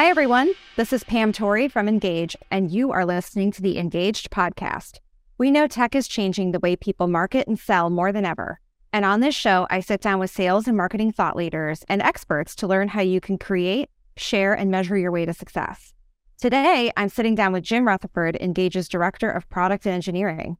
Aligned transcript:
Hi, 0.00 0.06
everyone. 0.06 0.54
This 0.76 0.94
is 0.94 1.04
Pam 1.04 1.30
Torrey 1.30 1.68
from 1.68 1.86
Ingage, 1.86 2.34
and 2.50 2.70
you 2.70 2.90
are 2.90 3.04
listening 3.04 3.52
to 3.52 3.60
the 3.60 3.76
Ingaged 3.76 4.30
podcast. 4.30 4.98
We 5.36 5.50
know 5.50 5.66
tech 5.66 5.94
is 5.94 6.08
changing 6.08 6.52
the 6.52 6.58
way 6.58 6.74
people 6.74 7.06
market 7.06 7.46
and 7.46 7.58
sell 7.58 7.90
more 7.90 8.10
than 8.10 8.24
ever. 8.24 8.60
And 8.94 9.04
on 9.04 9.20
this 9.20 9.34
show, 9.34 9.66
I 9.68 9.80
sit 9.80 10.00
down 10.00 10.18
with 10.18 10.30
sales 10.30 10.66
and 10.66 10.74
marketing 10.74 11.12
thought 11.12 11.36
leaders 11.36 11.84
and 11.86 12.00
experts 12.00 12.54
to 12.56 12.66
learn 12.66 12.88
how 12.88 13.02
you 13.02 13.20
can 13.20 13.36
create, 13.36 13.90
share, 14.16 14.54
and 14.54 14.70
measure 14.70 14.96
your 14.96 15.12
way 15.12 15.26
to 15.26 15.34
success. 15.34 15.92
Today, 16.40 16.90
I'm 16.96 17.10
sitting 17.10 17.34
down 17.34 17.52
with 17.52 17.62
Jim 17.62 17.86
Rutherford, 17.86 18.38
Ingage's 18.40 18.88
Director 18.88 19.30
of 19.30 19.50
Product 19.50 19.84
and 19.84 19.94
Engineering. 19.94 20.56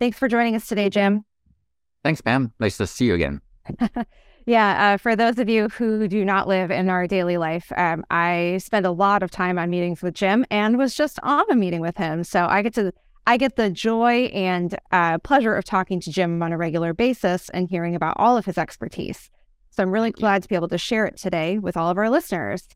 Thanks 0.00 0.18
for 0.18 0.26
joining 0.26 0.56
us 0.56 0.66
today, 0.66 0.90
Jim. 0.90 1.24
Thanks, 2.02 2.22
Pam. 2.22 2.54
Nice 2.58 2.76
to 2.78 2.88
see 2.88 3.04
you 3.04 3.14
again. 3.14 3.40
Yeah, 4.46 4.94
uh, 4.94 4.96
for 4.96 5.14
those 5.14 5.38
of 5.38 5.48
you 5.48 5.68
who 5.68 6.08
do 6.08 6.24
not 6.24 6.48
live 6.48 6.70
in 6.70 6.88
our 6.88 7.06
daily 7.06 7.36
life, 7.36 7.70
um, 7.76 8.04
I 8.10 8.58
spend 8.62 8.86
a 8.86 8.90
lot 8.90 9.22
of 9.22 9.30
time 9.30 9.58
on 9.58 9.70
meetings 9.70 10.02
with 10.02 10.14
Jim 10.14 10.46
and 10.50 10.78
was 10.78 10.94
just 10.94 11.18
on 11.22 11.44
a 11.50 11.54
meeting 11.54 11.80
with 11.80 11.96
him. 11.96 12.24
So 12.24 12.46
I 12.46 12.62
get 12.62 12.74
to 12.74 12.92
I 13.26 13.36
get 13.36 13.56
the 13.56 13.70
joy 13.70 14.24
and 14.32 14.76
uh, 14.92 15.18
pleasure 15.18 15.54
of 15.54 15.64
talking 15.64 16.00
to 16.00 16.10
Jim 16.10 16.42
on 16.42 16.52
a 16.52 16.56
regular 16.56 16.94
basis 16.94 17.48
and 17.50 17.68
hearing 17.68 17.94
about 17.94 18.16
all 18.16 18.36
of 18.36 18.46
his 18.46 18.58
expertise. 18.58 19.30
So 19.70 19.82
I'm 19.82 19.90
really 19.90 20.10
glad 20.10 20.42
to 20.42 20.48
be 20.48 20.54
able 20.54 20.68
to 20.68 20.78
share 20.78 21.06
it 21.06 21.16
today 21.16 21.58
with 21.58 21.76
all 21.76 21.90
of 21.90 21.98
our 21.98 22.10
listeners. 22.10 22.66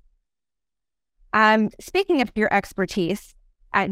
Um, 1.33 1.71
speaking 1.81 2.21
of 2.21 2.31
your 2.37 2.53
expertise, 2.55 3.35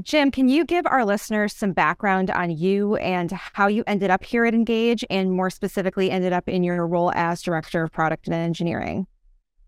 Jim, 0.03 0.31
can 0.31 0.49
you 0.49 0.65
give 0.65 0.87
our 0.87 1.05
listeners 1.05 1.53
some 1.53 1.73
background 1.73 2.31
on 2.31 2.51
you 2.51 2.97
and 2.97 3.33
how 3.33 3.67
you 3.67 3.83
ended 3.87 4.11
up 4.11 4.23
here 4.23 4.45
at 4.45 4.55
Ingage 4.55 5.05
and 5.11 5.33
more 5.33 5.51
specifically 5.51 6.11
ended 6.11 6.33
up 6.33 6.49
in 6.49 6.63
your 6.63 6.87
role 6.87 7.13
as 7.15 7.43
Director 7.43 7.83
of 7.83 7.93
Product 7.93 8.27
and 8.27 8.35
Engineering? 8.35 9.07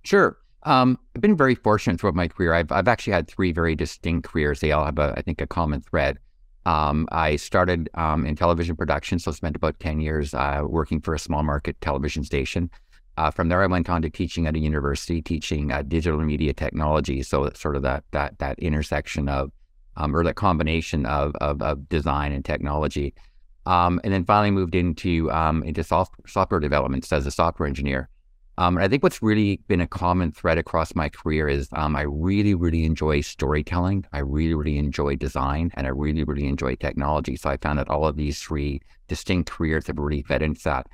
Sure. 0.05 0.37
Um, 0.63 0.99
I've 1.15 1.21
been 1.21 1.37
very 1.37 1.55
fortunate 1.55 2.01
throughout 2.01 2.15
my 2.15 2.29
career. 2.29 2.55
I've, 2.55 2.71
I've 2.73 2.89
actually 2.89 3.13
had 3.13 3.29
three 3.29 3.53
very 3.53 3.75
distinct 3.75 4.29
careers. 4.29 4.61
They 4.61 4.73
all 4.73 4.85
have, 4.85 4.99
a, 4.99 5.15
I 5.17 5.23
think, 5.23 5.41
a 5.41 5.47
common 5.47 5.81
thread. 5.81 6.19
Um, 6.67 7.07
I 7.13 7.37
started 7.37 7.91
um, 7.95 8.25
in 8.25 8.37
television 8.37 8.77
production, 8.77 9.19
so 9.19 9.33
spent 9.33 9.57
about 9.57 9.79
10 9.81 10.01
years 10.01 10.33
uh, 10.33 10.63
working 10.67 11.01
for 11.01 11.15
a 11.15 11.19
small 11.19 11.43
market 11.43 11.79
television 11.81 12.25
station. 12.25 12.71
Uh, 13.17 13.31
from 13.31 13.49
there, 13.49 13.63
I 13.63 13.67
went 13.67 13.91
on 13.91 14.03
to 14.03 14.11
teaching 14.11 14.47
at 14.47 14.57
a 14.57 14.59
university, 14.59 15.21
teaching 15.21 15.71
uh, 15.71 15.83
digital 15.83 16.21
media 16.21 16.53
technology. 16.53 17.23
So 17.23 17.45
it's 17.45 17.61
sort 17.61 17.77
of 17.77 17.83
that 17.83 18.05
that 18.11 18.39
that 18.39 18.59
intersection 18.59 19.29
of 19.29 19.53
um, 19.97 20.15
or 20.15 20.25
that 20.25 20.37
combination 20.37 21.07
of, 21.07 21.35
of, 21.37 21.63
of 21.63 21.89
design 21.89 22.33
and 22.33 22.45
technology. 22.45 23.15
Um, 23.67 24.01
and 24.05 24.13
then 24.13 24.25
finally 24.25 24.51
moved 24.51 24.75
into 24.75 25.31
um, 25.33 25.63
into 25.63 25.83
soft, 25.83 26.15
software 26.27 26.61
development 26.61 27.11
as 27.11 27.27
a 27.27 27.31
software 27.31 27.67
engineer. 27.67 28.11
Um, 28.57 28.77
and 28.77 28.85
I 28.85 28.89
think 28.89 29.03
what's 29.03 29.23
really 29.23 29.61
been 29.67 29.81
a 29.81 29.87
common 29.87 30.31
thread 30.31 30.59
across 30.59 30.95
my 30.95 31.09
career 31.09 31.49
is 31.49 31.69
um, 31.73 31.97
I 31.97 32.03
really, 32.03 32.55
really 32.55 32.85
enjoy 32.85 33.21
storytelling. 33.21 34.05
I 34.13 34.19
really, 34.19 34.55
really 34.55 34.79
enjoy 34.79 35.17
design, 35.17 35.73
and 35.75 35.87
I 35.87 35.91
really, 35.91 36.23
really 36.23 36.47
enjoy 36.47 36.77
technology. 36.77 37.37
So 37.37 37.51
I 37.51 37.57
found 37.57 37.79
that 37.81 37.89
all 37.89 38.07
of 38.07 38.17
these 38.17 38.41
three 38.41 38.81
distinct 39.09 39.51
careers 39.51 39.89
have 39.89 39.99
really 39.99 40.23
fed 40.23 40.43
into 40.43 40.63
that. 40.65 40.87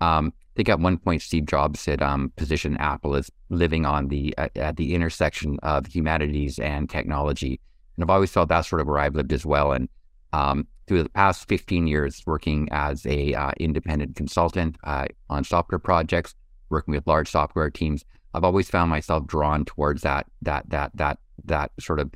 Um, 0.00 0.32
I 0.36 0.54
think 0.54 0.68
at 0.68 0.78
one 0.78 0.98
point 0.98 1.22
Steve 1.22 1.46
Jobs 1.46 1.80
said 1.80 2.02
um, 2.02 2.32
position 2.36 2.76
Apple 2.76 3.16
is 3.16 3.30
living 3.48 3.84
on 3.84 4.08
the 4.08 4.34
at 4.36 4.76
the 4.76 4.94
intersection 4.94 5.58
of 5.62 5.86
humanities 5.86 6.58
and 6.60 6.88
technology. 6.88 7.60
And 7.98 8.04
I've 8.04 8.14
always 8.14 8.30
felt 8.30 8.48
that's 8.48 8.68
sort 8.68 8.80
of 8.80 8.86
where 8.86 8.98
I've 8.98 9.16
lived 9.16 9.32
as 9.32 9.44
well. 9.44 9.72
And 9.72 9.88
um, 10.32 10.68
through 10.86 11.02
the 11.02 11.08
past 11.08 11.48
15 11.48 11.88
years 11.88 12.22
working 12.26 12.68
as 12.70 13.04
a 13.06 13.34
uh, 13.34 13.50
independent 13.58 14.14
consultant 14.14 14.76
uh, 14.84 15.06
on 15.28 15.42
software 15.42 15.80
projects, 15.80 16.36
working 16.70 16.94
with 16.94 17.08
large 17.08 17.28
software 17.28 17.70
teams, 17.70 18.04
I've 18.34 18.44
always 18.44 18.70
found 18.70 18.88
myself 18.88 19.26
drawn 19.26 19.64
towards 19.64 20.02
that 20.02 20.26
that 20.42 20.70
that 20.70 20.92
that 20.94 21.18
that 21.46 21.72
sort 21.80 21.98
of 21.98 22.12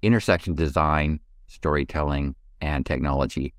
intersection 0.00 0.54
design, 0.54 1.20
storytelling, 1.48 2.34
and 2.62 2.86
technology. 2.86 3.52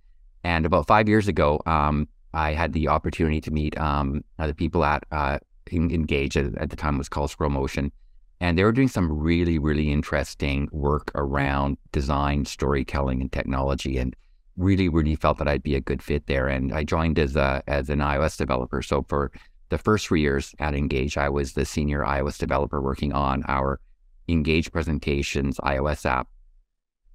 And 0.43 0.65
about 0.65 0.87
five 0.87 1.07
years 1.07 1.27
ago, 1.27 1.61
um, 1.67 2.07
I 2.33 2.53
had 2.53 2.73
the 2.73 2.87
opportunity 2.87 3.39
to 3.41 3.51
meet 3.51 3.77
um, 3.77 4.23
the 4.39 4.55
people 4.55 4.83
at 4.83 5.03
uh, 5.11 5.37
Ingage 5.69 6.37
at, 6.37 6.59
at 6.59 6.69
the 6.71 6.75
time 6.75 6.97
was 6.97 7.09
called 7.09 7.29
ScrollMotion, 7.29 7.91
and 8.39 8.57
they 8.57 8.63
were 8.63 8.71
doing 8.71 8.87
some 8.87 9.11
really, 9.11 9.57
really 9.57 9.91
interesting 9.91 10.69
work 10.71 11.11
around 11.15 11.77
design, 11.91 12.45
storytelling, 12.45 13.21
and 13.21 13.31
technology. 13.31 13.97
And 13.97 14.15
really, 14.57 14.89
really 14.89 15.15
felt 15.15 15.37
that 15.37 15.47
I'd 15.47 15.63
be 15.63 15.75
a 15.75 15.81
good 15.81 16.01
fit 16.01 16.25
there. 16.25 16.47
And 16.47 16.73
I 16.73 16.83
joined 16.83 17.19
as 17.19 17.35
a 17.35 17.63
as 17.67 17.89
an 17.89 17.99
iOS 17.99 18.37
developer. 18.37 18.81
So 18.81 19.05
for 19.07 19.31
the 19.69 19.77
first 19.77 20.07
three 20.07 20.21
years 20.21 20.55
at 20.59 20.73
Ingage, 20.73 21.17
I 21.17 21.29
was 21.29 21.53
the 21.53 21.65
senior 21.65 22.03
iOS 22.03 22.37
developer 22.37 22.81
working 22.81 23.13
on 23.13 23.43
our 23.47 23.79
Ingage 24.27 24.71
presentations 24.71 25.57
iOS 25.59 26.05
app. 26.05 26.27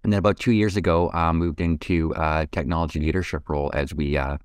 And 0.05 0.13
then 0.13 0.19
about 0.19 0.39
two 0.39 0.53
years 0.53 0.77
ago, 0.77 1.11
uh, 1.13 1.33
moved 1.33 1.61
into 1.61 2.13
a 2.17 2.49
technology 2.51 2.99
leadership 3.01 3.49
role 3.49 3.71
as 3.73 3.95
we, 3.95 4.17
uh, 4.17 4.39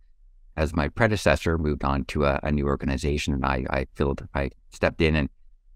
as 0.56 0.76
my 0.76 0.88
predecessor 0.88 1.58
moved 1.58 1.84
on 1.84 2.06
to 2.06 2.26
a, 2.26 2.40
a 2.44 2.52
new 2.52 2.68
organization, 2.68 3.34
and 3.34 3.44
I, 3.44 3.66
I 3.70 3.88
filled, 3.96 4.28
I 4.36 4.52
stepped 4.70 5.02
in 5.02 5.16
and 5.16 5.30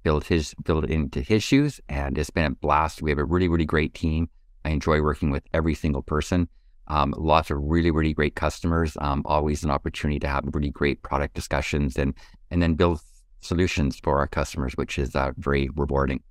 build 0.03 0.25
his 0.25 0.55
into 0.67 1.21
his 1.21 1.43
shoes, 1.43 1.79
and 1.89 2.17
it's 2.17 2.29
been 2.29 2.45
a 2.45 2.51
blast. 2.51 3.01
We 3.01 3.11
have 3.11 3.19
a 3.19 3.25
really 3.25 3.47
really 3.47 3.65
great 3.65 3.93
team. 3.93 4.29
I 4.65 4.69
enjoy 4.69 5.01
working 5.01 5.31
with 5.31 5.43
every 5.53 5.73
single 5.73 6.01
person. 6.01 6.47
Um, 6.87 7.13
lots 7.17 7.51
of 7.51 7.57
really 7.61 7.91
really 7.91 8.13
great 8.13 8.35
customers. 8.35 8.97
Um, 8.99 9.21
always 9.25 9.63
an 9.63 9.71
opportunity 9.71 10.19
to 10.19 10.27
have 10.27 10.43
really 10.53 10.71
great 10.71 11.03
product 11.03 11.33
discussions 11.33 11.97
and 11.97 12.13
and 12.49 12.61
then 12.61 12.75
build 12.75 13.01
solutions 13.41 13.99
for 14.03 14.19
our 14.19 14.27
customers, 14.27 14.73
which 14.73 14.99
is 14.99 15.15
uh, 15.15 15.31
very 15.37 15.69
rewarding. 15.75 16.21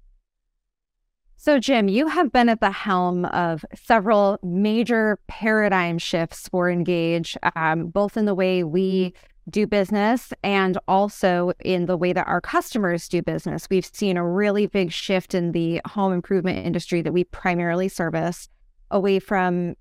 So, 1.43 1.59
Jim, 1.59 1.89
you 1.89 2.07
have 2.09 2.33
been 2.33 2.51
at 2.51 2.61
the 2.61 2.71
helm 2.71 3.25
of 3.25 3.65
several 3.75 4.39
major 4.43 5.19
paradigm 5.27 5.97
shifts 5.97 6.49
for 6.49 6.67
Ingage, 6.67 7.35
um, 7.57 7.87
both 7.87 8.19
in 8.19 8.27
the 8.27 8.35
way 8.35 8.63
we 8.63 9.15
do 9.51 9.67
business 9.67 10.33
and 10.43 10.79
also 10.89 11.53
in 11.65 11.87
the 11.87 11.97
way 11.97 12.13
that 12.13 12.27
our 12.27 12.41
customers 12.41 13.09
do 13.09 13.23
business. 13.23 13.69
We've 13.71 13.85
seen 13.85 14.17
a 14.17 14.27
really 14.27 14.67
big 14.67 14.93
shift 14.93 15.35
in 15.35 15.53
the 15.53 15.81
home 15.87 16.13
improvement 16.13 16.65
industry 16.67 17.03
that 17.03 17.13
we 17.13 17.25
primarily 17.25 17.89
service 17.89 18.49
away 18.91 19.19
from 19.19 19.75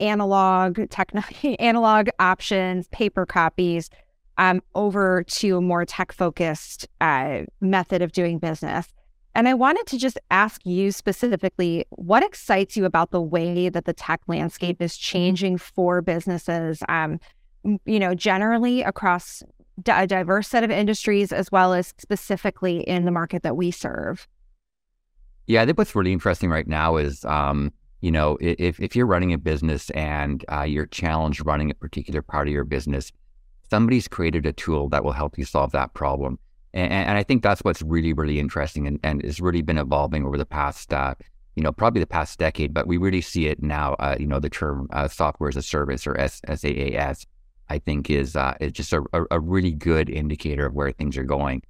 analog 0.00 0.88
technology, 0.90 1.58
analog 1.60 2.08
options, 2.18 2.88
paper 2.88 3.26
copies, 3.26 3.90
um, 4.38 4.62
over 4.74 5.22
to 5.22 5.58
a 5.58 5.60
more 5.60 5.84
tech 5.84 6.12
focused 6.12 6.88
uh, 7.00 7.42
method 7.60 8.02
of 8.02 8.12
doing 8.12 8.38
business. 8.38 8.86
And 9.34 9.46
I 9.46 9.54
wanted 9.54 9.86
to 9.88 9.98
just 9.98 10.18
ask 10.30 10.60
you 10.64 10.90
specifically 10.90 11.84
what 11.90 12.24
excites 12.24 12.76
you 12.76 12.84
about 12.84 13.10
the 13.10 13.20
way 13.20 13.68
that 13.68 13.84
the 13.84 13.92
tech 13.92 14.20
landscape 14.26 14.82
is 14.82 14.96
changing 14.96 15.58
for 15.58 16.02
businesses? 16.02 16.82
Um, 16.88 17.20
you 17.64 17.98
know, 17.98 18.14
generally 18.14 18.82
across 18.82 19.42
a 19.86 20.06
diverse 20.06 20.48
set 20.48 20.64
of 20.64 20.70
industries 20.70 21.32
as 21.32 21.50
well 21.50 21.72
as 21.72 21.94
specifically 21.98 22.80
in 22.80 23.04
the 23.04 23.10
market 23.10 23.42
that 23.42 23.56
we 23.56 23.70
serve? 23.70 24.26
Yeah, 25.46 25.62
I 25.62 25.66
think 25.66 25.78
what's 25.78 25.94
really 25.94 26.12
interesting 26.12 26.50
right 26.50 26.66
now 26.66 26.96
is, 26.96 27.24
um, 27.24 27.72
you 28.00 28.10
know, 28.10 28.38
if, 28.40 28.80
if 28.80 28.94
you're 28.94 29.06
running 29.06 29.32
a 29.32 29.38
business 29.38 29.90
and 29.90 30.44
uh, 30.50 30.62
you're 30.62 30.86
challenged 30.86 31.44
running 31.44 31.70
a 31.70 31.74
particular 31.74 32.22
part 32.22 32.46
of 32.46 32.52
your 32.52 32.64
business, 32.64 33.10
somebody's 33.68 34.08
created 34.08 34.46
a 34.46 34.52
tool 34.52 34.88
that 34.88 35.04
will 35.04 35.12
help 35.12 35.38
you 35.38 35.44
solve 35.44 35.72
that 35.72 35.92
problem. 35.94 36.38
And, 36.72 36.92
and 36.92 37.18
I 37.18 37.22
think 37.22 37.42
that's 37.42 37.62
what's 37.62 37.82
really, 37.82 38.12
really 38.12 38.38
interesting 38.38 38.86
and, 38.86 39.00
and 39.02 39.22
has 39.24 39.40
really 39.40 39.62
been 39.62 39.78
evolving 39.78 40.24
over 40.24 40.38
the 40.38 40.46
past, 40.46 40.92
uh, 40.92 41.14
you 41.56 41.62
know, 41.62 41.72
probably 41.72 42.00
the 42.00 42.06
past 42.06 42.38
decade, 42.38 42.72
but 42.72 42.86
we 42.86 42.96
really 42.96 43.20
see 43.20 43.46
it 43.46 43.62
now, 43.62 43.94
uh, 43.94 44.16
you 44.18 44.26
know, 44.26 44.38
the 44.38 44.50
term 44.50 44.88
uh, 44.92 45.08
software 45.08 45.48
as 45.48 45.56
a 45.56 45.62
service 45.62 46.06
or 46.06 46.18
S- 46.18 46.40
SaaS 46.46 47.26
I 47.70 47.78
think 47.78 48.10
is 48.10 48.36
uh, 48.36 48.54
is 48.60 48.72
just 48.72 48.92
a, 48.92 49.02
a, 49.30 49.38
really 49.38 49.70
good 49.70 50.10
indicator 50.10 50.66
of 50.66 50.74
where 50.74 50.90
things 50.90 51.16
are 51.16 51.24
going. 51.24 51.62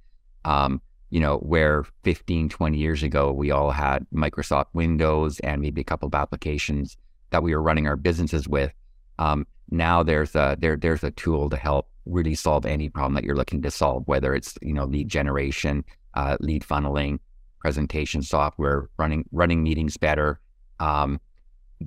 Um, 0.43 0.81
you 1.11 1.19
know, 1.19 1.37
where 1.37 1.83
15, 2.03 2.49
20 2.49 2.77
years 2.77 3.03
ago, 3.03 3.31
we 3.31 3.51
all 3.51 3.69
had 3.69 4.05
Microsoft 4.13 4.67
Windows 4.73 5.39
and 5.41 5.61
maybe 5.61 5.81
a 5.81 5.83
couple 5.83 6.07
of 6.07 6.15
applications 6.15 6.97
that 7.29 7.43
we 7.43 7.53
were 7.53 7.61
running 7.61 7.85
our 7.85 7.97
businesses 7.97 8.47
with. 8.47 8.73
Um, 9.19 9.45
now 9.69 10.03
there's 10.03 10.35
a 10.35 10.57
there 10.59 10.75
there's 10.75 11.03
a 11.03 11.11
tool 11.11 11.49
to 11.49 11.57
help 11.57 11.87
really 12.05 12.33
solve 12.33 12.65
any 12.65 12.89
problem 12.89 13.13
that 13.13 13.23
you're 13.23 13.35
looking 13.35 13.61
to 13.61 13.71
solve, 13.71 14.07
whether 14.07 14.33
it's 14.33 14.57
you 14.61 14.73
know 14.73 14.85
lead 14.85 15.07
generation, 15.07 15.83
uh, 16.15 16.37
lead 16.39 16.63
funneling, 16.63 17.19
presentation 17.59 18.23
software, 18.23 18.89
running 18.97 19.25
running 19.31 19.61
meetings 19.61 19.97
better, 19.97 20.39
um, 20.79 21.19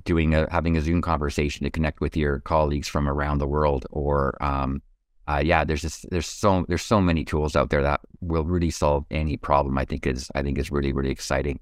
doing 0.03 0.33
a 0.33 0.47
having 0.51 0.77
a 0.77 0.81
Zoom 0.81 1.01
conversation 1.01 1.63
to 1.63 1.69
connect 1.69 2.01
with 2.01 2.17
your 2.17 2.39
colleagues 2.39 2.87
from 2.87 3.07
around 3.07 3.37
the 3.37 3.47
world, 3.47 3.85
or 3.91 4.41
um, 4.43 4.81
uh, 5.27 5.41
yeah, 5.43 5.63
there's 5.63 5.81
just 5.81 6.09
there's 6.09 6.27
so 6.27 6.65
there's 6.67 6.83
so 6.83 7.01
many 7.01 7.23
tools 7.23 7.55
out 7.55 7.69
there 7.69 7.81
that 7.81 8.01
will 8.21 8.43
really 8.43 8.69
solve 8.69 9.05
any 9.11 9.37
problem. 9.37 9.77
I 9.77 9.85
think 9.85 10.05
is 10.05 10.29
I 10.35 10.41
think 10.41 10.57
is 10.57 10.71
really 10.71 10.93
really 10.93 11.11
exciting. 11.11 11.59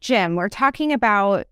Jim, 0.00 0.34
we're 0.34 0.48
talking 0.48 0.92
about 0.92 1.46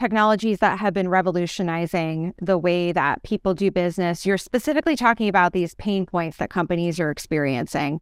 technologies 0.00 0.58
that 0.58 0.78
have 0.78 0.94
been 0.94 1.08
revolutionizing 1.08 2.34
the 2.40 2.58
way 2.58 2.92
that 2.92 3.22
people 3.22 3.54
do 3.54 3.70
business. 3.70 4.26
You're 4.26 4.38
specifically 4.38 4.96
talking 4.96 5.28
about 5.28 5.52
these 5.52 5.74
pain 5.74 6.06
points 6.06 6.36
that 6.36 6.50
companies 6.50 7.00
are 7.00 7.10
experiencing, 7.10 8.00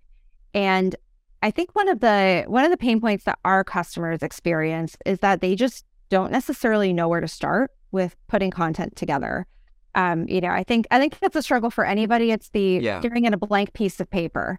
and 0.55 0.97
I 1.43 1.51
think 1.53 1.75
one 1.75 1.89
of 1.89 2.01
the 2.01 2.45
one 2.49 2.65
of 2.65 2.73
the 2.73 2.77
pain 2.77 3.01
points 3.01 3.25
that 3.25 3.39
our 3.45 3.63
customers 3.63 4.23
experience 4.23 4.97
is 5.07 5.21
that 5.21 5.41
they 5.41 5.55
just 5.55 5.85
don't 6.09 6.33
necessarily 6.33 6.93
know 6.93 7.09
where 7.09 7.21
to 7.21 7.29
start 7.29 7.71
with 7.93 8.17
putting 8.29 8.51
content 8.51 8.97
together. 8.97 9.47
Um, 9.95 10.29
you 10.29 10.41
know, 10.41 10.51
I 10.51 10.63
think 10.63 10.87
I 10.91 10.99
think 10.99 11.19
that's 11.21 11.37
a 11.37 11.43
struggle 11.43 11.71
for 11.71 11.85
anybody. 11.85 12.31
It's 12.31 12.51
the 12.51 12.79
Yeah. 12.83 13.01
staring 13.01 13.27
at 13.27 13.33
a 13.33 13.39
blank 13.39 13.73
piece 13.73 13.99
of 14.01 14.11
paper 14.11 14.59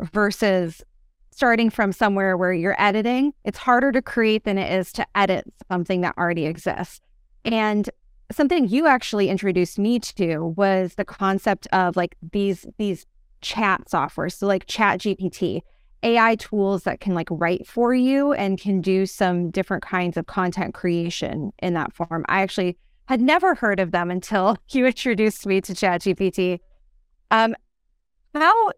versus 0.00 0.82
starting 1.32 1.68
from 1.70 1.92
somewhere 1.92 2.36
where 2.36 2.52
you're 2.52 2.80
editing. 2.80 3.34
It's 3.44 3.58
harder 3.58 3.92
to 3.92 4.00
create 4.00 4.44
than 4.44 4.58
it 4.58 4.72
is 4.72 4.92
to 4.92 5.06
edit 5.14 5.44
something 5.70 6.00
that 6.02 6.16
already 6.16 6.46
exists. 6.46 7.00
And 7.44 7.90
something 8.32 8.68
you 8.68 8.86
actually 8.86 9.28
introduced 9.28 9.78
me 9.78 9.98
to 10.00 10.54
was 10.56 10.94
the 10.94 11.04
concept 11.04 11.66
of 11.72 11.96
like 11.96 12.16
these 12.32 12.66
these 12.78 13.06
chat 13.40 13.88
software. 13.88 14.28
So 14.30 14.46
like 14.46 14.66
ChatGPT, 14.66 15.60
AI 16.06 16.36
tools 16.36 16.84
that 16.84 17.00
can 17.00 17.14
like 17.14 17.28
write 17.30 17.66
for 17.66 17.92
you 17.92 18.32
and 18.32 18.58
can 18.58 18.80
do 18.80 19.06
some 19.06 19.50
different 19.50 19.82
kinds 19.82 20.16
of 20.16 20.26
content 20.26 20.72
creation 20.72 21.52
in 21.58 21.74
that 21.74 21.92
form. 21.92 22.24
I 22.28 22.42
actually 22.42 22.78
had 23.08 23.20
never 23.20 23.56
heard 23.56 23.80
of 23.80 23.90
them 23.90 24.10
until 24.10 24.56
you 24.70 24.86
introduced 24.86 25.44
me 25.46 25.60
to 25.60 25.72
ChatGPT. 25.72 26.60
Um, 27.30 27.56
how 28.34 28.70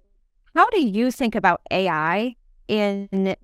how 0.54 0.70
do 0.70 0.80
you 0.80 1.10
think 1.10 1.34
about 1.34 1.60
AI 1.70 2.34
in 2.66 3.36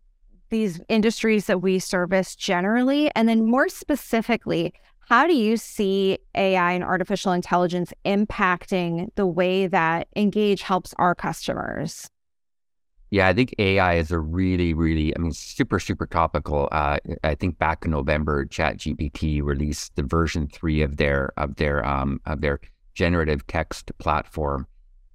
these 0.49 0.81
industries 0.89 1.47
that 1.47 1.61
we 1.61 1.79
service 1.79 2.35
generally, 2.35 3.11
and 3.15 3.29
then 3.29 3.45
more 3.45 3.69
specifically, 3.69 4.73
how 5.09 5.27
do 5.27 5.35
you 5.35 5.59
see 5.59 6.19
AI 6.35 6.73
and 6.73 6.83
artificial 6.83 7.33
intelligence 7.33 7.93
impacting 8.07 9.09
the 9.17 9.27
way 9.27 9.67
that 9.67 10.09
Ingage 10.17 10.63
helps 10.63 10.95
our 10.99 11.15
customers? 11.15 12.09
Yeah, 13.15 13.29
I 13.29 13.33
think 13.33 13.55
AI 13.61 13.95
is 13.95 14.11
a 14.11 14.19
really, 14.19 14.75
really, 14.75 15.15
I 15.15 15.21
mean, 15.21 15.31
super, 15.31 15.79
super 15.79 16.05
topical. 16.05 16.69
Uh, 16.73 16.99
I 17.23 17.37
think 17.37 17.61
back 17.61 17.85
in 17.85 17.93
November, 17.93 18.45
ChatGPT 18.45 19.41
released 19.41 19.95
the 19.95 20.03
version 20.03 20.49
three 20.49 20.83
of 20.83 20.97
their 20.97 21.33
of 21.37 21.55
their 21.55 21.87
um 21.87 22.21
of 22.27 22.41
their 22.41 22.59
generative 22.95 23.47
text 23.47 23.93
platform, 23.99 24.67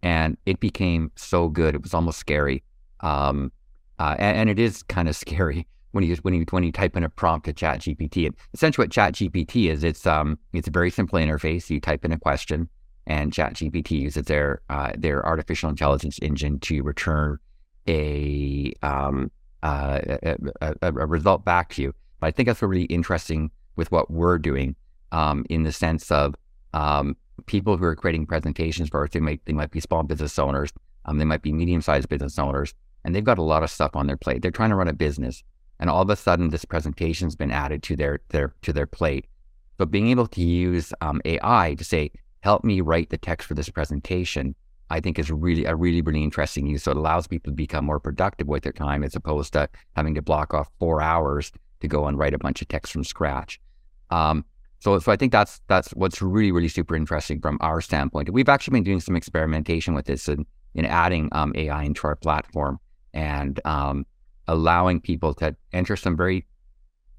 and 0.01 0.38
it 0.46 0.62
became 0.62 1.12
so 1.18 1.50
good 1.50 1.75
it 1.75 1.84
was 1.84 1.94
almost 1.94 2.19
scary. 2.19 2.63
Um, 3.01 3.51
uh, 4.00 4.16
and, 4.18 4.38
and 4.38 4.50
it 4.50 4.60
is 4.60 4.81
kind 4.84 5.10
of 5.10 5.16
scary 5.25 5.68
when 5.92 6.06
you 6.06 6.16
when 6.22 6.34
you 6.34 6.45
when 6.52 6.63
you 6.63 6.72
type 6.72 6.95
in 6.95 7.04
a 7.04 7.10
prompt 7.10 7.48
to 7.48 7.54
ChatGPT. 7.54 8.31
Essentially, 8.54 8.86
what 8.86 8.92
ChatGPT 8.92 9.69
is, 9.69 9.84
it's 9.84 10.07
um 10.07 10.40
it's 10.54 10.69
a 10.69 10.72
very 10.72 10.90
simple 10.90 11.19
interface. 11.19 11.69
You 11.69 11.81
type 11.81 12.06
in 12.06 12.13
a 12.13 12.18
question, 12.18 12.69
and 13.07 13.34
ChatGPT 13.34 13.92
uses 14.00 14.24
their 14.24 14.62
uh, 14.69 14.94
their 14.98 15.25
artificial 15.25 15.69
intelligence 15.69 16.18
engine 16.22 16.60
to 16.60 16.81
return 16.81 17.40
a 17.89 18.74
um 18.81 19.31
uh, 19.62 20.00
a, 20.24 20.38
a, 20.62 20.75
a 20.81 21.06
result 21.06 21.44
back 21.44 21.69
to 21.74 21.81
you. 21.81 21.94
But 22.19 22.27
I 22.27 22.31
think 22.31 22.47
that's 22.47 22.62
really 22.62 22.83
interesting 22.83 23.51
with 23.75 23.91
what 23.91 24.09
we're 24.12 24.38
doing, 24.38 24.75
um, 25.12 25.45
in 25.50 25.63
the 25.63 25.71
sense 25.71 26.12
of 26.12 26.36
um, 26.74 27.18
people 27.45 27.77
who 27.77 27.86
are 27.86 27.95
creating 27.95 28.25
presentations 28.25 28.89
for 28.89 29.03
us. 29.03 29.12
They 29.12 29.19
might 29.19 29.41
they 29.45 29.53
might 29.53 29.71
be 29.71 29.80
small 29.80 30.03
business 30.03 30.38
owners, 30.39 30.71
um, 31.06 31.18
they 31.18 31.25
might 31.25 31.41
be 31.41 31.51
medium 31.51 31.81
sized 31.81 32.09
business 32.09 32.38
owners, 32.38 32.74
and 33.03 33.15
they've 33.15 33.24
got 33.24 33.38
a 33.38 33.44
lot 33.44 33.63
of 33.63 33.69
stuff 33.69 33.95
on 33.95 34.07
their 34.07 34.18
plate. 34.18 34.42
They're 34.42 34.51
trying 34.51 34.69
to 34.69 34.75
run 34.75 34.88
a 34.88 34.94
business, 34.94 35.44
and 35.80 35.89
all 35.89 36.01
of 36.01 36.09
a 36.09 36.15
sudden, 36.15 36.50
this 36.50 36.65
presentation's 36.65 37.35
been 37.35 37.51
added 37.51 37.83
to 37.83 37.95
their 37.95 38.19
their 38.30 38.53
to 38.62 38.74
their 38.74 38.88
plate. 38.88 39.25
So 39.77 39.85
being 39.85 40.09
able 40.09 40.27
to 40.27 40.42
use 40.42 40.94
um, 41.01 41.21
AI 41.25 41.75
to 41.77 41.83
say, 41.83 42.12
"Help 42.42 42.63
me 42.63 42.81
write 42.81 43.09
the 43.09 43.18
text 43.18 43.47
for 43.47 43.53
this 43.53 43.69
presentation," 43.69 44.56
I 44.89 45.00
think 45.00 45.19
is 45.19 45.31
really 45.31 45.65
a 45.65 45.75
really 45.75 46.01
really 46.01 46.24
interesting 46.24 46.68
use. 46.68 46.83
So 46.83 46.91
it 46.91 46.97
allows 46.97 47.27
people 47.27 47.51
to 47.51 47.56
become 47.56 47.86
more 47.86 48.00
productive 48.00 48.47
with 48.47 48.63
their 48.63 48.74
time 48.74 49.03
as 49.03 49.15
opposed 49.15 49.53
to 49.53 49.69
having 49.95 50.15
to 50.15 50.21
block 50.21 50.53
off 50.53 50.69
four 50.80 51.01
hours 51.01 51.51
to 51.81 51.88
go 51.88 52.06
and 52.06 52.18
write 52.18 52.33
a 52.33 52.39
bunch 52.39 52.62
of 52.62 52.68
text 52.68 52.94
from 52.94 53.03
scratch. 53.03 53.59
Um, 54.09 54.45
so, 54.80 54.97
so 55.00 55.12
I 55.12 55.15
think 55.15 55.31
that's 55.31 55.62
that's 55.68 55.91
what's 55.91 56.21
really 56.21 56.51
really 56.51 56.69
super 56.69 56.95
interesting 56.95 57.41
from 57.41 57.57
our 57.62 57.81
standpoint. 57.81 58.31
We've 58.31 58.50
actually 58.50 58.74
been 58.74 58.83
doing 58.83 59.01
some 59.01 59.15
experimentation 59.15 59.94
with 59.94 60.06
this 60.06 60.27
in, 60.27 60.45
in 60.74 60.86
adding 60.86 61.30
um, 61.33 61.51
AI 61.56 61.83
into 61.83 62.07
our 62.07 62.15
platform 62.15 62.80
and 63.13 63.59
um, 63.65 64.06
allowing 64.47 65.01
people 65.01 65.33
to 65.35 65.56
enter 65.74 65.95
some 65.95 66.15
very 66.15 66.45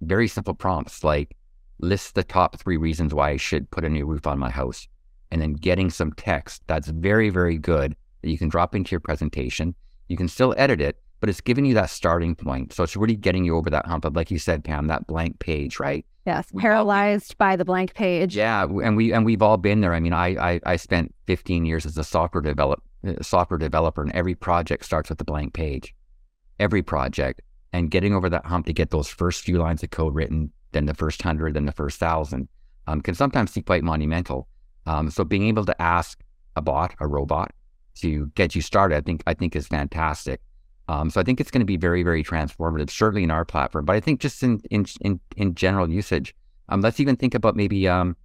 very 0.03 0.27
simple 0.27 0.55
prompts 0.55 1.05
like 1.05 1.37
list 1.79 2.15
the 2.15 2.25
top 2.25 2.59
three 2.59 2.79
reasons 2.79 3.13
why 3.13 3.31
I 3.31 3.37
should 3.37 3.71
put 3.71 3.85
a 3.85 3.89
new 3.89 4.07
roof 4.07 4.27
on 4.27 4.39
my 4.39 4.51
house 4.51 4.89
and 5.31 5.41
then 5.41 5.53
getting 5.55 5.91
some 5.91 6.13
text 6.13 6.63
that's 6.67 6.89
very, 6.89 7.31
very 7.31 7.59
good 7.59 7.97
that 8.23 8.31
you 8.31 8.39
can 8.39 8.49
drop 8.49 8.75
into 8.75 8.91
your 8.93 9.01
presentation. 9.01 9.75
You 10.09 10.17
can 10.17 10.29
still 10.29 10.55
edit 10.59 10.81
it, 10.81 11.01
but 11.21 11.29
it's 11.29 11.41
giving 11.41 11.65
you 11.65 11.75
that 11.75 11.91
starting 11.91 12.35
point. 12.35 12.73
So 12.73 12.83
it's 12.83 12.97
really 12.97 13.17
getting 13.17 13.45
you 13.45 13.57
over 13.57 13.71
that 13.71 13.87
hump 13.87 14.05
of, 14.05 14.17
like 14.17 14.31
you 14.31 14.39
said, 14.39 14.65
Pam, 14.65 14.89
that 14.89 15.07
blank 15.07 15.39
page, 15.39 15.79
right? 15.79 16.05
Yes, 16.27 16.49
We 16.53 16.59
all- 16.59 16.63
paralyzed 16.63 17.39
by 17.39 17.57
the 17.57 17.65
blank 17.65 17.95
page. 17.95 18.37
Yeah, 18.37 18.65
and 18.65 18.97
we 18.97 19.13
and 19.13 19.25
we've 19.25 19.41
all 19.43 19.57
been 19.57 19.81
there. 19.81 19.95
I 19.95 20.01
mean, 20.01 20.13
I 20.13 20.53
I, 20.55 20.61
I 20.67 20.77
spent 20.77 21.15
15 21.27 21.65
years 21.65 21.87
as 21.87 21.97
a 21.97 22.05
software 22.05 22.43
develop 22.43 22.83
software 23.23 23.57
developer, 23.59 24.03
and 24.03 24.13
every 24.13 24.35
project 24.35 24.85
starts 24.85 25.09
with 25.09 25.21
a 25.21 25.25
blank 25.25 25.55
page. 25.55 25.95
Every 26.59 26.83
project, 26.83 27.41
and 27.73 27.91
getting 27.91 28.15
over 28.15 28.29
that 28.29 28.45
hump 28.45 28.67
to 28.67 28.75
get 28.75 28.91
those 28.91 29.09
first 29.09 29.43
few 29.45 29.57
lines 29.59 29.83
of 29.83 29.89
code 29.91 30.15
written, 30.15 30.53
then 30.73 30.85
the 30.85 30.95
first 30.95 31.23
hundred, 31.23 31.55
then 31.55 31.65
the 31.65 31.73
first 31.73 31.99
thousand, 31.99 32.49
um, 32.87 33.01
can 33.01 33.15
sometimes 33.15 33.53
be 33.55 33.63
quite 33.63 33.83
monumental. 33.83 34.47
Um, 34.87 35.11
so 35.11 35.25
being 35.25 35.47
able 35.47 35.65
to 35.67 35.83
ask 35.83 36.21
a 36.57 36.63
bot, 36.63 36.95
a 37.01 37.07
robot, 37.07 37.53
to 37.97 38.27
get 38.35 38.55
you 38.55 38.63
started, 38.63 38.97
I 38.97 39.01
think 39.01 39.23
I 39.27 39.35
think 39.35 39.55
is 39.57 39.67
fantastic. 39.67 40.41
Um, 40.89 41.09
so 41.09 41.21
I 41.21 41.25
think 41.25 41.41
it's 41.41 41.51
going 41.51 41.61
to 41.61 41.67
be 41.67 41.77
very, 41.77 42.03
very 42.03 42.25
transformative, 42.25 42.91
certainly 42.91 43.23
in 43.23 43.31
our 43.31 43.45
platform. 43.45 43.85
But 43.85 43.97
I 43.97 44.01
think 44.01 44.21
just 44.21 44.43
in 44.43 44.61
in 44.71 44.87
in, 45.01 45.21
in 45.37 45.55
general 45.55 45.89
usage, 45.89 46.35
um, 46.69 46.81
let's 46.81 47.01
even 47.01 47.17
think 47.17 47.35
about 47.35 47.57
maybe 47.57 47.87
um, 47.89 48.17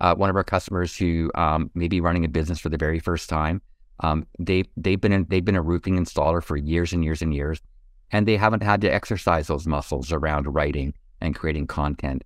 uh, 0.00 0.14
one 0.14 0.30
of 0.30 0.36
our 0.36 0.44
customers 0.44 0.96
who 0.96 1.30
um, 1.34 1.70
may 1.74 1.88
be 1.88 2.00
running 2.00 2.24
a 2.24 2.28
business 2.28 2.58
for 2.58 2.68
the 2.68 2.78
very 2.78 2.98
first 2.98 3.28
time. 3.28 3.60
Um, 4.00 4.26
they 4.38 4.64
they've 4.76 5.00
been 5.00 5.12
in, 5.12 5.26
they've 5.28 5.44
been 5.44 5.56
a 5.56 5.62
roofing 5.62 5.98
installer 5.98 6.42
for 6.42 6.56
years 6.56 6.92
and 6.92 7.04
years 7.04 7.22
and 7.22 7.34
years, 7.34 7.60
and 8.12 8.26
they 8.26 8.36
haven't 8.36 8.62
had 8.62 8.80
to 8.82 8.92
exercise 8.92 9.46
those 9.46 9.66
muscles 9.66 10.12
around 10.12 10.54
writing 10.54 10.94
and 11.20 11.34
creating 11.34 11.66
content. 11.66 12.22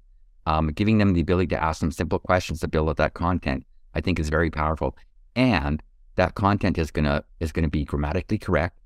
Um, 0.47 0.69
giving 0.69 0.99
them 0.99 1.13
the 1.13 1.21
ability 1.21 1.49
to 1.49 1.63
ask 1.63 1.81
them 1.81 1.93
simple 1.93 2.19
questions 2.19 2.61
to 2.61 2.69
build 2.69 2.89
up 2.89 2.97
that 2.97 3.15
content, 3.15 3.65
I 3.95 4.01
think, 4.01 4.19
is 4.19 4.29
very 4.29 4.51
powerful. 4.51 4.97
And 5.37 5.83
that 6.17 6.35
content 6.35 6.79
is 6.79 6.91
gonna 6.91 7.25
is 7.41 7.53
gonna 7.53 7.69
be 7.69 7.85
grammatically 7.85 8.39
correct. 8.39 8.79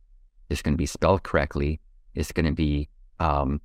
It's 0.50 0.62
gonna 0.62 0.76
be 0.76 0.86
spelled 0.86 1.22
correctly. 1.22 1.80
It's 2.14 2.32
gonna 2.32 2.52
be 2.52 2.88
um, 3.18 3.60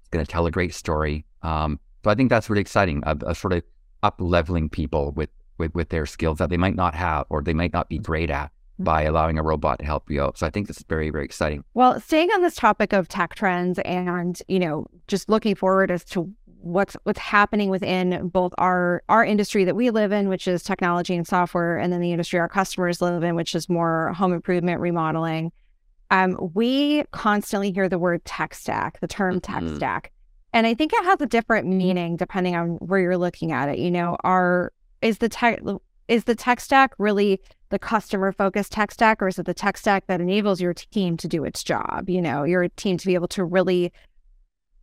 it's 0.00 0.08
gonna 0.08 0.26
tell 0.26 0.46
a 0.46 0.50
great 0.50 0.74
story. 0.74 1.24
Um, 1.42 1.78
so 2.04 2.10
I 2.10 2.14
think 2.14 2.30
that's 2.30 2.48
really 2.48 2.60
exciting. 2.60 3.02
A, 3.04 3.16
a 3.26 3.34
sort 3.34 3.52
of 3.52 3.62
up 4.02 4.16
leveling 4.18 4.68
people 4.68 5.12
with, 5.12 5.30
with 5.58 5.74
with 5.74 5.88
their 5.90 6.06
skills 6.06 6.38
that 6.38 6.50
they 6.50 6.56
might 6.56 6.76
not 6.76 6.94
have 6.94 7.26
or 7.28 7.42
they 7.42 7.54
might 7.54 7.72
not 7.72 7.88
be 7.88 7.98
great 7.98 8.30
at 8.30 8.50
by 8.78 9.02
allowing 9.02 9.38
a 9.38 9.42
robot 9.42 9.78
to 9.78 9.84
help 9.84 10.10
you 10.10 10.20
out. 10.22 10.38
So 10.38 10.46
I 10.46 10.50
think 10.50 10.66
this 10.66 10.78
is 10.78 10.84
very 10.88 11.10
very 11.10 11.24
exciting. 11.24 11.64
Well, 11.74 12.00
staying 12.00 12.30
on 12.30 12.42
this 12.42 12.54
topic 12.54 12.92
of 12.92 13.08
tech 13.08 13.34
trends 13.34 13.78
and, 13.80 14.40
you 14.48 14.58
know, 14.58 14.86
just 15.06 15.28
looking 15.28 15.54
forward 15.54 15.90
as 15.90 16.04
to 16.06 16.32
what's 16.62 16.96
what's 17.04 17.18
happening 17.18 17.68
within 17.70 18.28
both 18.28 18.52
our 18.58 19.02
our 19.08 19.24
industry 19.24 19.64
that 19.64 19.76
we 19.76 19.90
live 19.90 20.12
in, 20.12 20.28
which 20.28 20.46
is 20.48 20.62
technology 20.62 21.14
and 21.14 21.26
software, 21.26 21.78
and 21.78 21.92
then 21.92 22.00
the 22.00 22.12
industry 22.12 22.38
our 22.38 22.48
customers 22.48 23.02
live 23.02 23.22
in, 23.22 23.34
which 23.34 23.54
is 23.54 23.68
more 23.68 24.12
home 24.14 24.32
improvement, 24.32 24.80
remodeling. 24.80 25.52
Um, 26.10 26.36
we 26.54 27.04
constantly 27.10 27.72
hear 27.72 27.88
the 27.88 27.98
word 27.98 28.24
tech 28.24 28.54
stack, 28.54 29.00
the 29.00 29.08
term 29.08 29.40
tech 29.40 29.62
Mhm. 29.62 29.76
stack. 29.76 30.12
And 30.52 30.66
I 30.66 30.74
think 30.74 30.92
it 30.92 31.04
has 31.04 31.20
a 31.20 31.26
different 31.26 31.66
meaning 31.66 32.16
depending 32.16 32.54
on 32.54 32.76
where 32.76 33.00
you're 33.00 33.16
looking 33.16 33.52
at 33.52 33.68
it. 33.70 33.78
You 33.78 33.90
know, 33.90 34.16
are 34.22 34.72
is 35.00 35.18
the 35.18 35.28
tech 35.28 35.60
is 36.08 36.24
the 36.24 36.34
tech 36.34 36.60
stack 36.60 36.92
really 36.98 37.40
the 37.70 37.78
customer 37.78 38.32
focused 38.32 38.72
tech 38.72 38.90
stack 38.90 39.22
or 39.22 39.28
is 39.28 39.38
it 39.38 39.46
the 39.46 39.54
tech 39.54 39.76
stack 39.78 40.06
that 40.06 40.20
enables 40.20 40.60
your 40.60 40.74
team 40.74 41.16
to 41.16 41.26
do 41.26 41.42
its 41.44 41.62
job 41.64 42.10
you 42.10 42.20
know 42.20 42.42
your 42.44 42.68
team 42.70 42.98
to 42.98 43.06
be 43.06 43.14
able 43.14 43.28
to 43.28 43.44
really 43.44 43.92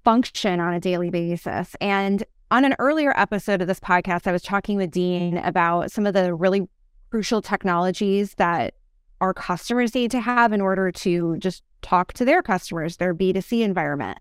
function 0.03 0.59
on 0.59 0.73
a 0.73 0.79
daily 0.79 1.09
basis. 1.09 1.75
And 1.81 2.23
on 2.51 2.65
an 2.65 2.75
earlier 2.79 3.13
episode 3.15 3.61
of 3.61 3.67
this 3.67 3.79
podcast 3.79 4.25
i 4.25 4.31
was 4.31 4.41
talking 4.41 4.75
with 4.75 4.91
dean 4.91 5.37
about 5.37 5.91
some 5.91 6.05
of 6.05 6.13
the 6.13 6.33
really 6.33 6.67
crucial 7.11 7.41
technologies 7.41 8.33
that 8.35 8.73
our 9.21 9.33
customers 9.33 9.93
need 9.93 10.11
to 10.11 10.19
have 10.19 10.53
in 10.53 10.61
order 10.61 10.91
to 10.91 11.37
just 11.37 11.63
talk 11.81 12.13
to 12.13 12.25
their 12.25 12.41
customers 12.41 12.97
their 12.97 13.13
b2c 13.13 13.61
environment. 13.61 14.17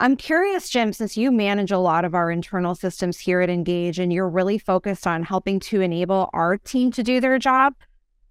I'm 0.00 0.16
curious, 0.16 0.68
Jim, 0.68 0.92
since 0.92 1.16
you 1.16 1.30
manage 1.30 1.70
a 1.70 1.78
lot 1.78 2.04
of 2.04 2.14
our 2.14 2.30
internal 2.30 2.74
systems 2.74 3.18
here 3.18 3.40
at 3.40 3.48
Ingage 3.48 3.98
and 3.98 4.12
you're 4.12 4.28
really 4.28 4.58
focused 4.58 5.06
on 5.06 5.22
helping 5.22 5.60
to 5.60 5.80
enable 5.80 6.28
our 6.34 6.58
team 6.58 6.90
to 6.92 7.02
do 7.04 7.20
their 7.20 7.38
job, 7.38 7.74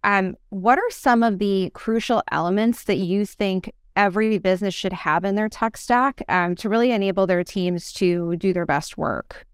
um, 0.03 0.35
what 0.49 0.77
are 0.77 0.89
some 0.89 1.23
of 1.23 1.39
the 1.39 1.71
crucial 1.73 2.21
elements 2.31 2.83
that 2.83 2.97
you 2.97 3.25
think 3.25 3.71
every 3.95 4.37
business 4.37 4.73
should 4.73 4.93
have 4.93 5.25
in 5.25 5.35
their 5.35 5.49
tech 5.49 5.77
stack 5.77 6.21
um, 6.29 6.55
to 6.55 6.69
really 6.69 6.91
enable 6.91 7.27
their 7.27 7.43
teams 7.43 7.91
to 7.93 8.35
do 8.37 8.53
their 8.53 8.65
best 8.65 8.97
work? 8.97 9.45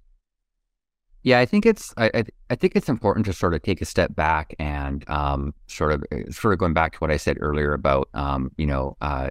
Yeah, 1.24 1.40
I 1.40 1.46
think 1.46 1.66
it's 1.66 1.94
I, 1.98 2.10
I 2.14 2.24
I 2.50 2.56
think 2.56 2.74
it's 2.76 2.88
important 2.88 3.26
to 3.26 3.34
sort 3.34 3.54
of 3.54 3.62
take 3.62 3.82
a 3.82 3.86
step 3.86 4.16
back 4.16 4.56
and 4.58 5.08
um, 5.10 5.54
sort 5.68 5.92
of 5.92 6.04
uh, 6.12 6.32
sort 6.32 6.54
of 6.54 6.60
going 6.60 6.74
back 6.74 6.94
to 6.94 7.00
what 7.00 7.12
I 7.12 7.18
said 7.18 7.38
earlier 7.42 7.74
about 7.74 8.08
um, 8.14 8.52
you 8.58 8.66
know 8.66 8.96
uh, 9.02 9.30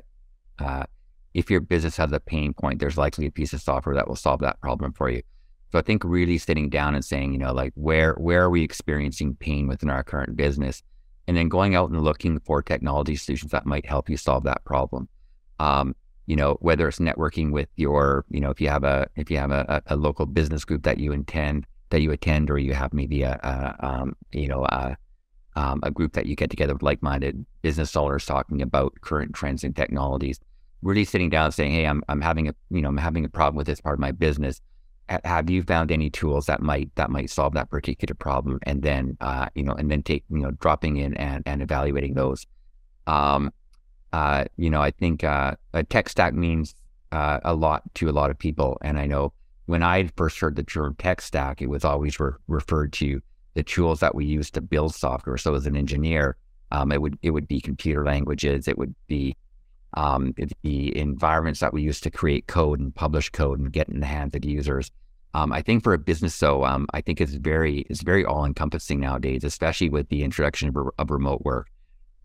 uh, 0.58 0.84
if 1.34 1.50
your 1.50 1.60
business 1.60 1.96
has 1.96 2.12
a 2.12 2.20
pain 2.20 2.52
point, 2.52 2.78
there's 2.78 2.98
likely 2.98 3.26
a 3.26 3.30
piece 3.30 3.52
of 3.52 3.62
software 3.62 3.94
that 3.94 4.08
will 4.08 4.16
solve 4.16 4.40
that 4.40 4.60
problem 4.60 4.92
for 4.92 5.08
you. 5.08 5.22
So 5.70 5.78
I 5.78 5.82
think 5.82 6.02
really 6.04 6.38
sitting 6.38 6.70
down 6.70 6.94
and 6.94 7.04
saying, 7.04 7.32
you 7.32 7.38
know, 7.38 7.52
like 7.52 7.72
where 7.74 8.14
where 8.14 8.42
are 8.42 8.50
we 8.50 8.62
experiencing 8.62 9.36
pain 9.36 9.66
within 9.66 9.90
our 9.90 10.02
current 10.02 10.36
business, 10.36 10.82
and 11.28 11.36
then 11.36 11.48
going 11.48 11.74
out 11.74 11.90
and 11.90 12.02
looking 12.02 12.40
for 12.40 12.62
technology 12.62 13.14
solutions 13.14 13.52
that 13.52 13.66
might 13.66 13.84
help 13.84 14.08
you 14.08 14.16
solve 14.16 14.44
that 14.44 14.64
problem. 14.64 15.08
Um, 15.60 15.94
you 16.26 16.34
know, 16.34 16.56
whether 16.60 16.88
it's 16.88 16.98
networking 16.98 17.52
with 17.52 17.68
your, 17.76 18.24
you 18.30 18.40
know, 18.40 18.50
if 18.50 18.60
you 18.62 18.68
have 18.70 18.82
a 18.82 19.08
if 19.14 19.30
you 19.30 19.36
have 19.36 19.50
a, 19.50 19.82
a 19.86 19.96
local 19.96 20.24
business 20.24 20.64
group 20.64 20.82
that 20.84 20.98
you 20.98 21.12
intend 21.12 21.66
that 21.90 22.00
you 22.00 22.10
attend, 22.12 22.50
or 22.50 22.58
you 22.58 22.74
have 22.74 22.92
maybe 22.92 23.22
a, 23.22 23.38
a 23.42 23.86
um, 23.86 24.16
you 24.32 24.48
know 24.48 24.64
a, 24.64 24.96
um, 25.54 25.80
a 25.82 25.90
group 25.90 26.14
that 26.14 26.26
you 26.26 26.34
get 26.34 26.50
together 26.50 26.72
with 26.72 26.82
like-minded 26.82 27.44
business 27.62 27.94
owners 27.94 28.24
talking 28.24 28.62
about 28.62 28.94
current 29.02 29.34
trends 29.34 29.64
and 29.64 29.76
technologies. 29.76 30.40
Really 30.82 31.04
sitting 31.04 31.30
down 31.30 31.52
saying, 31.52 31.72
"Hey, 31.72 31.86
I'm 31.86 32.02
I'm 32.08 32.20
having 32.20 32.48
a 32.48 32.54
you 32.70 32.80
know 32.82 32.88
I'm 32.88 32.96
having 32.96 33.24
a 33.24 33.28
problem 33.28 33.56
with 33.56 33.66
this 33.66 33.80
part 33.80 33.94
of 33.94 34.00
my 34.00 34.12
business 34.12 34.60
have 35.24 35.48
you 35.50 35.62
found 35.62 35.90
any 35.90 36.10
tools 36.10 36.46
that 36.46 36.60
might 36.60 36.94
that 36.96 37.10
might 37.10 37.30
solve 37.30 37.54
that 37.54 37.70
particular 37.70 38.14
problem? 38.14 38.58
And 38.64 38.82
then 38.82 39.16
uh, 39.20 39.48
you 39.54 39.62
know 39.62 39.72
and 39.72 39.90
then 39.90 40.02
take 40.02 40.24
you 40.30 40.38
know 40.38 40.50
dropping 40.52 40.96
in 40.96 41.14
and, 41.14 41.42
and 41.46 41.62
evaluating 41.62 42.14
those. 42.14 42.46
Um, 43.06 43.52
uh, 44.12 44.44
you 44.56 44.70
know 44.70 44.80
i 44.80 44.90
think 44.90 45.22
uh, 45.22 45.54
a 45.74 45.84
tech 45.84 46.08
stack 46.08 46.34
means 46.34 46.74
uh, 47.12 47.40
a 47.44 47.54
lot 47.54 47.82
to 47.94 48.08
a 48.08 48.12
lot 48.12 48.30
of 48.30 48.38
people. 48.38 48.78
And 48.82 48.98
i 48.98 49.06
know 49.06 49.32
when 49.66 49.82
i 49.82 50.08
first 50.16 50.38
heard 50.38 50.56
the 50.56 50.62
term 50.62 50.94
tech 50.98 51.20
stack 51.20 51.60
it 51.62 51.68
was 51.68 51.84
always 51.84 52.18
re- 52.20 52.32
referred 52.46 52.92
to 52.94 53.20
the 53.54 53.62
tools 53.62 54.00
that 54.00 54.14
we 54.14 54.24
use 54.24 54.50
to 54.52 54.60
build 54.60 54.94
software. 54.94 55.36
So 55.36 55.54
as 55.54 55.66
an 55.66 55.76
engineer 55.76 56.36
um, 56.70 56.92
it 56.92 57.00
would 57.00 57.18
it 57.22 57.30
would 57.30 57.48
be 57.48 57.60
computer 57.60 58.04
languages 58.04 58.68
it 58.68 58.78
would 58.78 58.94
be 59.06 59.36
um, 59.94 60.34
the 60.62 60.96
environments 60.96 61.60
that 61.60 61.72
we 61.72 61.82
use 61.82 62.00
to 62.00 62.10
create 62.10 62.46
code 62.46 62.80
and 62.80 62.94
publish 62.94 63.30
code 63.30 63.58
and 63.58 63.72
get 63.72 63.88
in 63.88 64.00
the 64.00 64.06
hands 64.06 64.34
of 64.34 64.42
the 64.42 64.48
users. 64.48 64.90
Um, 65.34 65.52
I 65.52 65.62
think 65.62 65.82
for 65.82 65.92
a 65.92 65.98
business, 65.98 66.38
though, 66.38 66.64
um, 66.64 66.86
I 66.94 67.00
think 67.00 67.20
it's 67.20 67.34
very 67.34 67.80
it's 67.90 68.02
very 68.02 68.24
all 68.24 68.44
encompassing 68.44 69.00
nowadays, 69.00 69.44
especially 69.44 69.88
with 69.88 70.08
the 70.08 70.22
introduction 70.22 70.68
of, 70.68 70.76
of 70.98 71.10
remote 71.10 71.42
work. 71.44 71.68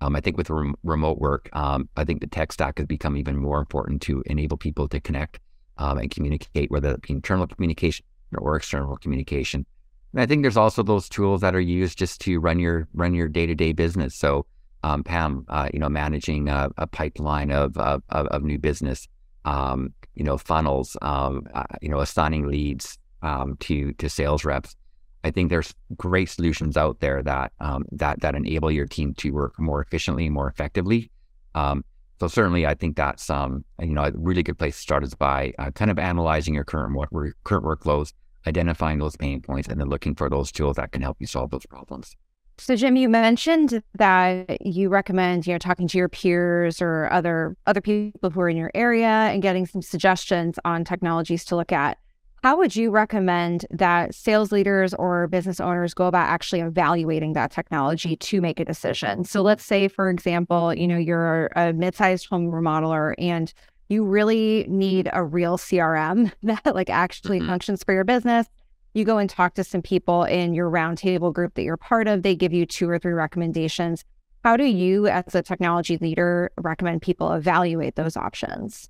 Um, 0.01 0.15
I 0.15 0.21
think 0.21 0.37
with 0.37 0.49
rem- 0.49 0.75
remote 0.83 1.19
work, 1.19 1.49
um, 1.53 1.87
I 1.95 2.03
think 2.03 2.21
the 2.21 2.27
tech 2.27 2.51
stack 2.51 2.77
has 2.77 2.87
become 2.87 3.15
even 3.17 3.37
more 3.37 3.59
important 3.59 4.01
to 4.03 4.23
enable 4.25 4.57
people 4.57 4.87
to 4.89 4.99
connect 4.99 5.39
um, 5.77 5.97
and 5.97 6.11
communicate, 6.11 6.71
whether 6.71 6.91
it 6.91 7.01
be 7.01 7.13
internal 7.13 7.47
communication 7.47 8.05
or 8.37 8.55
external 8.55 8.97
communication. 8.97 9.65
And 10.13 10.21
I 10.21 10.25
think 10.25 10.43
there's 10.43 10.57
also 10.57 10.83
those 10.83 11.09
tools 11.09 11.41
that 11.41 11.55
are 11.55 11.61
used 11.61 11.97
just 11.97 12.21
to 12.21 12.39
run 12.39 12.59
your 12.59 12.87
run 12.93 13.13
your 13.13 13.27
day 13.27 13.45
to 13.45 13.55
day 13.55 13.73
business. 13.73 14.15
So 14.15 14.45
um, 14.83 15.03
Pam, 15.03 15.45
uh, 15.47 15.69
you 15.73 15.79
know, 15.79 15.89
managing 15.89 16.49
a, 16.49 16.69
a 16.77 16.87
pipeline 16.87 17.51
of, 17.51 17.77
of, 17.77 18.03
of, 18.09 18.43
new 18.43 18.59
business, 18.59 19.07
um, 19.45 19.93
you 20.15 20.23
know, 20.23 20.37
funnels, 20.37 20.97
um, 21.01 21.47
uh, 21.53 21.63
you 21.81 21.89
know, 21.89 21.99
assigning 21.99 22.47
leads 22.47 22.97
um, 23.21 23.55
to 23.61 23.93
to 23.93 24.09
sales 24.09 24.43
reps. 24.43 24.75
I 25.23 25.31
think 25.31 25.49
there's 25.49 25.73
great 25.95 26.29
solutions 26.29 26.75
out 26.75 26.99
there 26.99 27.23
that 27.23 27.53
um, 27.59 27.85
that 27.93 28.19
that 28.21 28.35
enable 28.35 28.71
your 28.71 28.85
team 28.85 29.13
to 29.15 29.31
work 29.31 29.57
more 29.57 29.81
efficiently, 29.81 30.29
more 30.29 30.49
effectively. 30.49 31.09
Um, 31.55 31.85
so 32.19 32.27
certainly, 32.27 32.65
I 32.65 32.73
think 32.73 32.97
that's 32.97 33.29
you 33.29 33.63
know 33.79 34.03
a 34.03 34.11
really 34.13 34.43
good 34.43 34.59
place 34.59 34.75
to 34.75 34.81
start 34.81 35.03
is 35.03 35.15
by 35.15 35.53
uh, 35.59 35.71
kind 35.71 35.91
of 35.91 35.97
analyzing 35.97 36.53
your 36.53 36.65
current 36.65 36.93
work, 36.95 37.09
current 37.43 37.65
workflows, 37.65 38.13
identifying 38.45 38.99
those 38.99 39.15
pain 39.15 39.41
points, 39.41 39.69
and 39.69 39.79
then 39.79 39.89
looking 39.89 40.15
for 40.15 40.29
those 40.29 40.51
tools 40.51 40.75
that 40.75 40.91
can 40.91 41.01
help 41.01 41.17
you 41.19 41.27
solve 41.27 41.51
those 41.51 41.65
problems. 41.65 42.15
So 42.57 42.75
Jim, 42.75 42.95
you 42.95 43.09
mentioned 43.09 43.81
that 43.95 44.65
you 44.65 44.89
recommend, 44.89 45.47
you 45.47 45.53
know, 45.53 45.57
talking 45.57 45.87
to 45.87 45.97
your 45.97 46.09
peers 46.09 46.81
or 46.81 47.11
other 47.11 47.57
other 47.65 47.81
people 47.81 48.29
who 48.29 48.41
are 48.41 48.49
in 48.49 48.57
your 48.57 48.71
area 48.75 49.07
and 49.07 49.41
getting 49.41 49.65
some 49.65 49.81
suggestions 49.81 50.59
on 50.63 50.83
technologies 50.83 51.43
to 51.45 51.55
look 51.55 51.71
at. 51.71 51.97
How 52.43 52.57
would 52.57 52.75
you 52.75 52.91
recommend 52.91 53.65
that 53.71 54.13
sales 54.13 54.51
leaders 54.51 54.93
or 54.95 55.27
business 55.27 55.61
owners 55.61 55.93
go 55.93 56.07
about 56.07 56.27
actually 56.27 56.59
evaluating 56.59 57.33
that 57.33 57.51
technology 57.51 58.17
to 58.17 58.41
make 58.41 58.59
a 58.59 58.65
decision? 58.65 59.23
So 59.23 59.41
let's 59.41 59.63
say, 59.63 59.87
for 59.87 60.09
example, 60.09 60.73
you 60.73 60.85
know, 60.85 60.97
you're 60.97 61.47
a 61.55 61.71
mid-sized 61.71 62.27
home 62.27 62.51
remodeler 62.51 63.13
and 63.17 63.53
you 63.87 64.03
really 64.03 64.65
need 64.67 65.09
a 65.13 65.23
real 65.23 65.57
CRM 65.57 66.33
that 66.43 66.75
like 66.75 66.89
actually 66.89 67.39
mm-hmm. 67.39 67.47
functions 67.47 67.83
for 67.83 67.93
your 67.93 68.03
business 68.03 68.47
you 68.93 69.05
go 69.05 69.17
and 69.17 69.29
talk 69.29 69.55
to 69.55 69.63
some 69.63 69.81
people 69.81 70.23
in 70.23 70.53
your 70.53 70.69
roundtable 70.69 71.33
group 71.33 71.55
that 71.55 71.63
you're 71.63 71.77
part 71.77 72.07
of. 72.07 72.21
They 72.21 72.35
give 72.35 72.53
you 72.53 72.65
two 72.65 72.89
or 72.89 72.99
three 72.99 73.13
recommendations. 73.13 74.05
How 74.43 74.57
do 74.57 74.65
you, 74.65 75.07
as 75.07 75.33
a 75.35 75.41
technology 75.41 75.97
leader, 75.97 76.51
recommend 76.57 77.01
people 77.01 77.31
evaluate 77.33 77.95
those 77.95 78.17
options? 78.17 78.89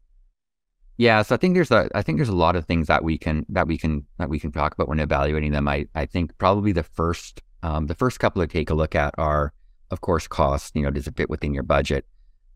Yeah, 0.98 1.22
so 1.22 1.36
I 1.36 1.38
think 1.38 1.56
there's 1.56 1.72
a 1.72 1.90
I 1.96 2.02
think 2.02 2.18
there's 2.18 2.30
a 2.30 2.36
lot 2.36 2.56
of 2.56 2.66
things 2.66 2.88
that 2.88 3.04
we 3.04 3.18
can 3.18 3.46
that 3.50 3.68
we 3.68 3.78
can 3.78 4.06
that 4.20 4.30
we 4.30 4.40
can 4.40 4.52
talk 4.52 4.74
about 4.74 4.88
when 4.88 5.00
evaluating 5.00 5.52
them. 5.52 5.68
I 5.68 5.88
I 5.96 6.06
think 6.06 6.38
probably 6.38 6.72
the 6.72 6.84
first 6.84 7.42
um, 7.64 7.88
the 7.88 7.96
first 7.96 8.20
couple 8.20 8.42
to 8.42 8.48
take 8.48 8.70
a 8.70 8.76
look 8.76 8.94
at 8.94 9.16
are 9.18 9.54
of 9.90 10.02
course 10.02 10.28
cost. 10.28 10.76
You 10.76 10.84
know, 10.84 10.92
does 10.92 11.08
it 11.08 11.16
fit 11.16 11.30
within 11.30 11.54
your 11.54 11.64
budget? 11.64 12.06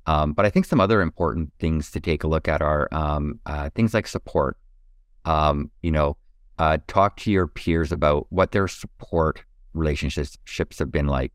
Um, 0.06 0.34
but 0.34 0.46
I 0.46 0.50
think 0.50 0.66
some 0.66 0.80
other 0.80 1.01
important 1.01 1.51
things 1.60 1.92
to 1.92 2.00
take 2.00 2.24
a 2.24 2.27
look 2.27 2.48
at 2.48 2.62
are 2.62 2.88
um, 2.92 3.39
uh, 3.46 3.70
things 3.72 3.94
like 3.94 4.08
support. 4.08 4.58
Um, 5.25 5.72
you 5.82 5.92
know, 5.92 6.16
uh, 6.60 6.78
talk 6.88 7.18
to 7.18 7.32
your 7.32 7.48
peers 7.48 7.92
about 7.92 8.28
what 8.30 8.52
their 8.52 8.68
support 8.68 9.44
relationships 9.74 10.80
have 10.80 10.92
been 10.92 11.08
like. 11.08 11.32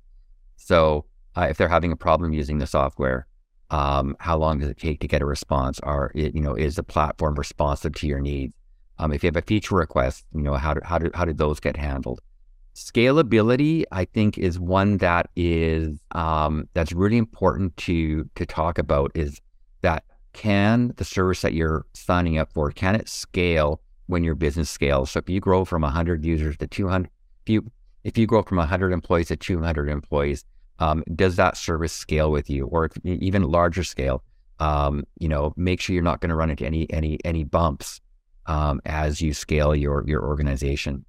So, 0.57 1.07
uh, 1.37 1.47
if 1.49 1.57
they're 1.57 1.69
having 1.69 1.93
a 1.93 1.97
problem 1.97 2.33
using 2.33 2.59
the 2.59 2.67
software, 2.67 3.27
um, 3.71 4.17
how 4.21 4.37
long 4.37 4.59
does 4.59 4.69
it 4.69 4.79
take 4.79 5.01
to 5.01 5.09
get 5.09 5.23
a 5.23 5.27
response? 5.27 5.81
Or 5.83 6.13
you 6.15 6.41
know, 6.41 6.55
is 6.55 6.77
the 6.77 6.83
platform 6.83 7.35
responsive 7.35 7.95
to 7.97 8.07
your 8.07 8.21
needs? 8.21 8.53
Um, 8.99 9.13
if 9.13 9.23
you 9.23 9.29
have 9.29 9.37
a 9.37 9.43
feature 9.43 9.77
request, 9.77 10.27
you 10.35 10.43
know, 10.43 10.55
how 10.55 10.75
do, 10.75 10.81
how 10.85 10.99
do 10.99 11.11
how 11.15 11.25
did 11.25 11.39
those 11.39 11.59
get 11.59 11.77
handled? 11.77 12.21
Scalability, 12.75 13.85
I 13.93 14.05
think, 14.05 14.39
is 14.39 14.59
one 14.59 14.99
that 14.99 15.31
is 15.37 15.99
um, 16.13 16.69
that's 16.75 16.93
really 16.93 17.17
important 17.17 17.77
to 17.79 18.29
to 18.35 18.47
talk 18.47 18.79
about. 18.79 19.11
Is 19.15 19.41
that 19.81 20.05
can 20.35 20.93
the 20.97 21.05
service 21.05 21.43
that 21.43 21.55
you're 21.55 21.87
signing 21.95 22.39
up 22.39 22.53
for 22.53 22.71
can 22.71 22.95
it 22.95 23.09
scale 23.09 23.81
when 24.07 24.25
your 24.25 24.35
business 24.35 24.71
scales. 24.71 25.11
So 25.11 25.19
if 25.19 25.29
you 25.29 25.41
grow 25.41 25.65
from 25.65 25.83
100 25.83 26.25
users 26.25 26.57
to 26.59 26.67
200, 26.67 27.11
if 27.45 27.51
you 27.51 27.71
if 28.05 28.19
you 28.19 28.27
grow 28.27 28.43
from 28.43 28.59
100 28.59 28.93
employees 28.93 29.29
to 29.29 29.37
200 29.37 29.89
employees, 29.89 30.45
um, 30.81 31.05
does 31.15 31.37
that 31.37 31.57
service 31.57 31.93
scale 31.93 32.33
with 32.33 32.51
you, 32.51 32.67
or 32.67 32.87
if, 32.87 32.93
even 33.05 33.43
larger 33.43 33.85
scale? 33.85 34.25
Um, 34.59 35.05
you 35.19 35.29
know, 35.29 35.53
make 35.57 35.81
sure 35.81 35.95
you're 35.95 36.03
not 36.03 36.21
going 36.21 36.31
to 36.31 36.35
run 36.35 36.51
into 36.51 36.67
any 36.67 36.93
any 36.93 37.19
any 37.25 37.45
bumps 37.45 38.01
um, 38.47 38.81
as 38.85 39.21
you 39.21 39.33
scale 39.35 39.75
your 39.75 40.05
your 40.07 40.25
organization. 40.25 41.05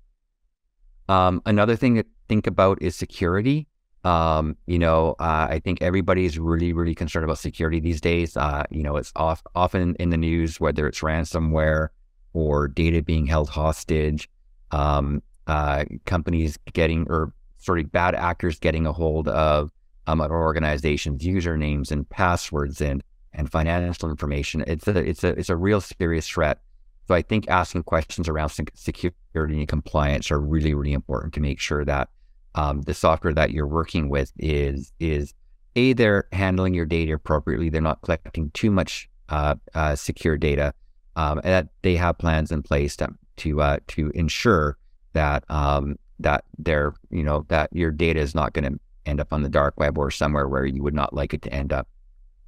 Um, 1.09 1.41
another 1.45 1.75
thing 1.75 1.95
to 1.95 2.05
think 2.29 2.47
about 2.47 2.81
is 2.81 2.95
security. 2.95 3.67
Um, 4.03 4.57
you 4.67 4.79
know, 4.79 5.15
uh, 5.19 5.47
I 5.49 5.61
think 5.63 5.81
everybody 5.81 6.25
is 6.25 6.37
really, 6.37 6.73
really 6.73 6.95
concerned 6.95 7.23
about 7.23 7.37
security 7.37 7.79
these 7.79 8.01
days. 8.01 8.35
Uh, 8.35 8.63
you 8.69 8.83
know, 8.83 8.97
it's 8.97 9.13
off, 9.15 9.41
often 9.55 9.95
in 9.95 10.09
the 10.09 10.17
news, 10.17 10.59
whether 10.59 10.87
it's 10.87 10.99
ransomware, 10.99 11.87
or 12.33 12.67
data 12.67 13.01
being 13.01 13.25
held 13.25 13.49
hostage, 13.49 14.29
um, 14.71 15.21
uh, 15.47 15.85
companies 16.05 16.57
getting 16.73 17.05
or 17.09 17.33
sort 17.57 17.79
of 17.79 17.91
bad 17.91 18.15
actors 18.15 18.59
getting 18.59 18.85
a 18.85 18.93
hold 18.93 19.27
of 19.27 19.71
um, 20.07 20.21
an 20.21 20.31
organization's 20.31 21.23
usernames 21.23 21.91
and 21.91 22.09
passwords 22.09 22.81
and 22.81 23.03
and 23.33 23.51
financial 23.51 24.09
information. 24.09 24.63
It's 24.67 24.87
a 24.87 24.97
it's 24.97 25.23
a 25.23 25.29
it's 25.29 25.49
a 25.49 25.55
real 25.55 25.81
serious 25.81 26.27
threat. 26.27 26.59
So 27.07 27.15
I 27.15 27.21
think 27.21 27.49
asking 27.49 27.83
questions 27.83 28.29
around 28.29 28.51
security 28.75 29.59
and 29.59 29.67
compliance 29.67 30.31
are 30.31 30.39
really 30.39 30.73
really 30.73 30.93
important 30.93 31.33
to 31.33 31.41
make 31.41 31.59
sure 31.59 31.83
that 31.85 32.09
um, 32.55 32.81
the 32.81 32.93
software 32.93 33.33
that 33.33 33.51
you're 33.51 33.67
working 33.67 34.09
with 34.09 34.31
is 34.37 34.91
is 34.99 35.33
a 35.75 35.93
they're 35.93 36.27
handling 36.31 36.73
your 36.73 36.85
data 36.85 37.13
appropriately. 37.13 37.69
They're 37.69 37.81
not 37.81 38.01
collecting 38.01 38.51
too 38.51 38.71
much 38.71 39.09
uh, 39.29 39.55
uh, 39.73 39.95
secure 39.95 40.37
data, 40.37 40.73
um, 41.15 41.39
and 41.43 41.53
that 41.53 41.67
they 41.81 41.95
have 41.95 42.17
plans 42.17 42.51
in 42.51 42.63
place 42.63 42.95
to 42.97 43.09
to 43.37 43.61
uh, 43.61 43.77
to 43.87 44.11
ensure 44.15 44.77
that 45.13 45.43
um, 45.49 45.97
that 46.19 46.45
their 46.57 46.93
you 47.09 47.23
know 47.23 47.45
that 47.49 47.69
your 47.73 47.91
data 47.91 48.19
is 48.19 48.35
not 48.35 48.53
going 48.53 48.71
to 48.71 48.79
end 49.05 49.19
up 49.19 49.33
on 49.33 49.43
the 49.43 49.49
dark 49.49 49.79
web 49.79 49.97
or 49.97 50.09
somewhere 50.11 50.47
where 50.47 50.65
you 50.65 50.81
would 50.81 50.93
not 50.93 51.13
like 51.13 51.33
it 51.33 51.41
to 51.43 51.53
end 51.53 51.73
up. 51.73 51.87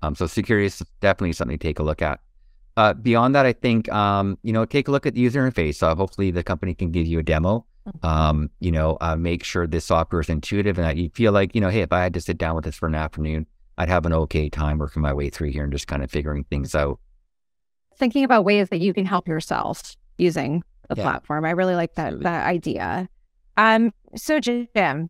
Um, 0.02 0.16
so 0.16 0.28
security 0.28 0.68
is 0.68 0.84
definitely 1.02 1.34
something 1.34 1.58
to 1.58 1.62
take 1.62 1.80
a 1.80 1.84
look 1.84 2.02
at. 2.02 2.20
Uh, 2.78 2.94
beyond 2.94 3.36
that, 3.36 3.46
I 3.46 3.54
think 3.54 3.92
um, 3.92 4.38
you 4.44 4.52
know 4.52 4.66
take 4.66 4.88
a 4.88 4.92
look 4.92 5.06
at 5.06 5.14
the 5.14 5.22
user 5.22 5.50
interface. 5.50 5.82
Uh, 5.82 5.96
hopefully, 5.96 6.32
the 6.32 6.44
company 6.44 6.74
can 6.74 6.92
give 6.92 7.08
you 7.08 7.20
a 7.20 7.24
demo. 7.24 7.66
Mm-hmm. 7.88 8.06
Um, 8.06 8.50
you 8.60 8.72
know, 8.72 8.98
uh, 9.00 9.16
make 9.16 9.44
sure 9.44 9.68
this 9.68 9.86
software 9.86 10.22
is 10.22 10.30
intuitive 10.30 10.80
and 10.80 10.88
that 10.88 10.98
you 10.98 11.10
feel 11.10 11.32
like 11.32 11.54
you 11.54 11.62
know, 11.62 11.70
hey, 11.70 11.82
if 11.82 11.94
I 11.94 12.02
had 12.02 12.14
to 12.16 12.22
sit 12.22 12.38
down 12.38 12.56
with 12.56 12.66
this 12.66 12.76
for 12.76 12.88
an 12.88 12.96
afternoon, 12.96 13.46
I'd 13.78 13.90
have 13.90 14.06
an 14.06 14.14
okay 14.14 14.50
time 14.50 14.80
working 14.80 15.02
my 15.02 15.14
way 15.14 15.30
through 15.30 15.52
here 15.52 15.64
and 15.64 15.72
just 15.72 15.88
kind 15.88 16.04
of 16.04 16.12
figuring 16.12 16.44
things 16.46 16.76
out 16.76 17.00
thinking 17.98 18.24
about 18.24 18.46
ways 18.46 18.70
that 18.70 18.80
you 18.80 18.94
can 18.94 19.06
help 19.06 19.28
yourself 19.28 19.96
using 20.18 20.64
the 20.90 20.96
yeah. 20.96 21.04
platform. 21.04 21.46
I 21.46 21.52
really 21.52 21.76
like 21.76 21.96
that 21.96 22.22
that 22.22 22.46
idea. 22.46 23.10
Um, 23.58 23.94
so 24.16 24.40
Jim, 24.40 25.10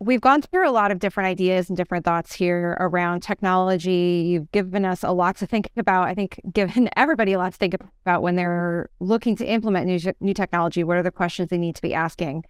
we've 0.00 0.20
gone 0.20 0.42
through 0.42 0.68
a 0.68 0.72
lot 0.72 0.90
of 0.90 0.98
different 0.98 1.28
ideas 1.28 1.68
and 1.68 1.76
different 1.76 2.04
thoughts 2.04 2.34
here 2.34 2.76
around 2.80 3.22
technology. 3.22 4.26
You've 4.28 4.50
given 4.52 4.84
us 4.84 5.02
a 5.02 5.12
lot 5.12 5.36
to 5.36 5.46
think 5.46 5.70
about. 5.76 6.08
I 6.08 6.14
think 6.14 6.40
given 6.52 6.88
everybody 6.96 7.32
a 7.32 7.38
lot 7.38 7.52
to 7.52 7.58
think 7.58 7.74
about 8.04 8.22
when 8.22 8.36
they're 8.36 8.90
looking 9.00 9.36
to 9.36 9.46
implement 9.46 9.86
new 9.86 10.12
new 10.20 10.34
technology. 10.34 10.84
What 10.84 10.96
are 10.96 11.02
the 11.02 11.10
questions 11.10 11.50
they 11.50 11.58
need 11.58 11.76
to 11.76 11.82
be 11.82 11.94
asking? 11.94 12.44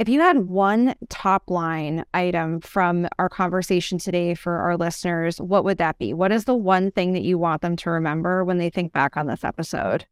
If 0.00 0.08
you 0.08 0.22
had 0.22 0.48
one 0.48 0.94
top 1.10 1.50
line 1.50 2.06
item 2.14 2.62
from 2.62 3.06
our 3.18 3.28
conversation 3.28 3.98
today 3.98 4.32
for 4.32 4.56
our 4.56 4.78
listeners, 4.78 5.38
what 5.38 5.62
would 5.64 5.76
that 5.76 5.98
be? 5.98 6.14
What 6.14 6.32
is 6.32 6.46
the 6.46 6.54
one 6.54 6.90
thing 6.90 7.12
that 7.12 7.20
you 7.20 7.36
want 7.36 7.60
them 7.60 7.76
to 7.76 7.90
remember 7.90 8.42
when 8.42 8.56
they 8.56 8.70
think 8.70 8.94
back 8.94 9.18
on 9.18 9.26
this 9.26 9.44
episode? 9.44 10.06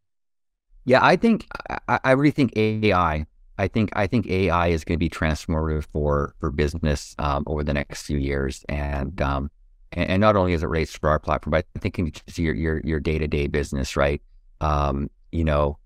Yeah, 0.84 1.02
I 1.02 1.16
think 1.16 1.46
I, 1.88 2.00
I 2.04 2.10
really 2.12 2.32
think 2.32 2.52
AI 2.54 3.24
I 3.56 3.66
think 3.66 3.88
I 3.94 4.06
think 4.06 4.26
AI 4.26 4.68
is 4.68 4.84
going 4.84 4.96
to 4.96 4.98
be 4.98 5.08
transformative 5.08 5.86
for 5.90 6.34
for 6.38 6.50
business 6.50 7.14
um, 7.18 7.44
over 7.46 7.64
the 7.64 7.72
next 7.72 8.02
few 8.02 8.18
years, 8.18 8.66
and 8.68 9.18
um, 9.22 9.50
and, 9.92 10.10
and, 10.10 10.20
not 10.20 10.36
only 10.36 10.52
as 10.52 10.62
it 10.62 10.66
relates 10.66 10.98
to 10.98 11.06
our 11.06 11.18
platform, 11.18 11.52
but 11.52 11.66
I 11.74 11.78
think 11.78 11.96
just 12.26 12.38
your 12.38 12.54
your 12.54 12.82
your 12.84 13.00
day 13.00 13.16
to 13.16 13.26
day 13.26 13.46
business, 13.46 13.96
right? 13.96 14.20
Um, 14.60 15.08
you 15.32 15.44
know, 15.44 15.78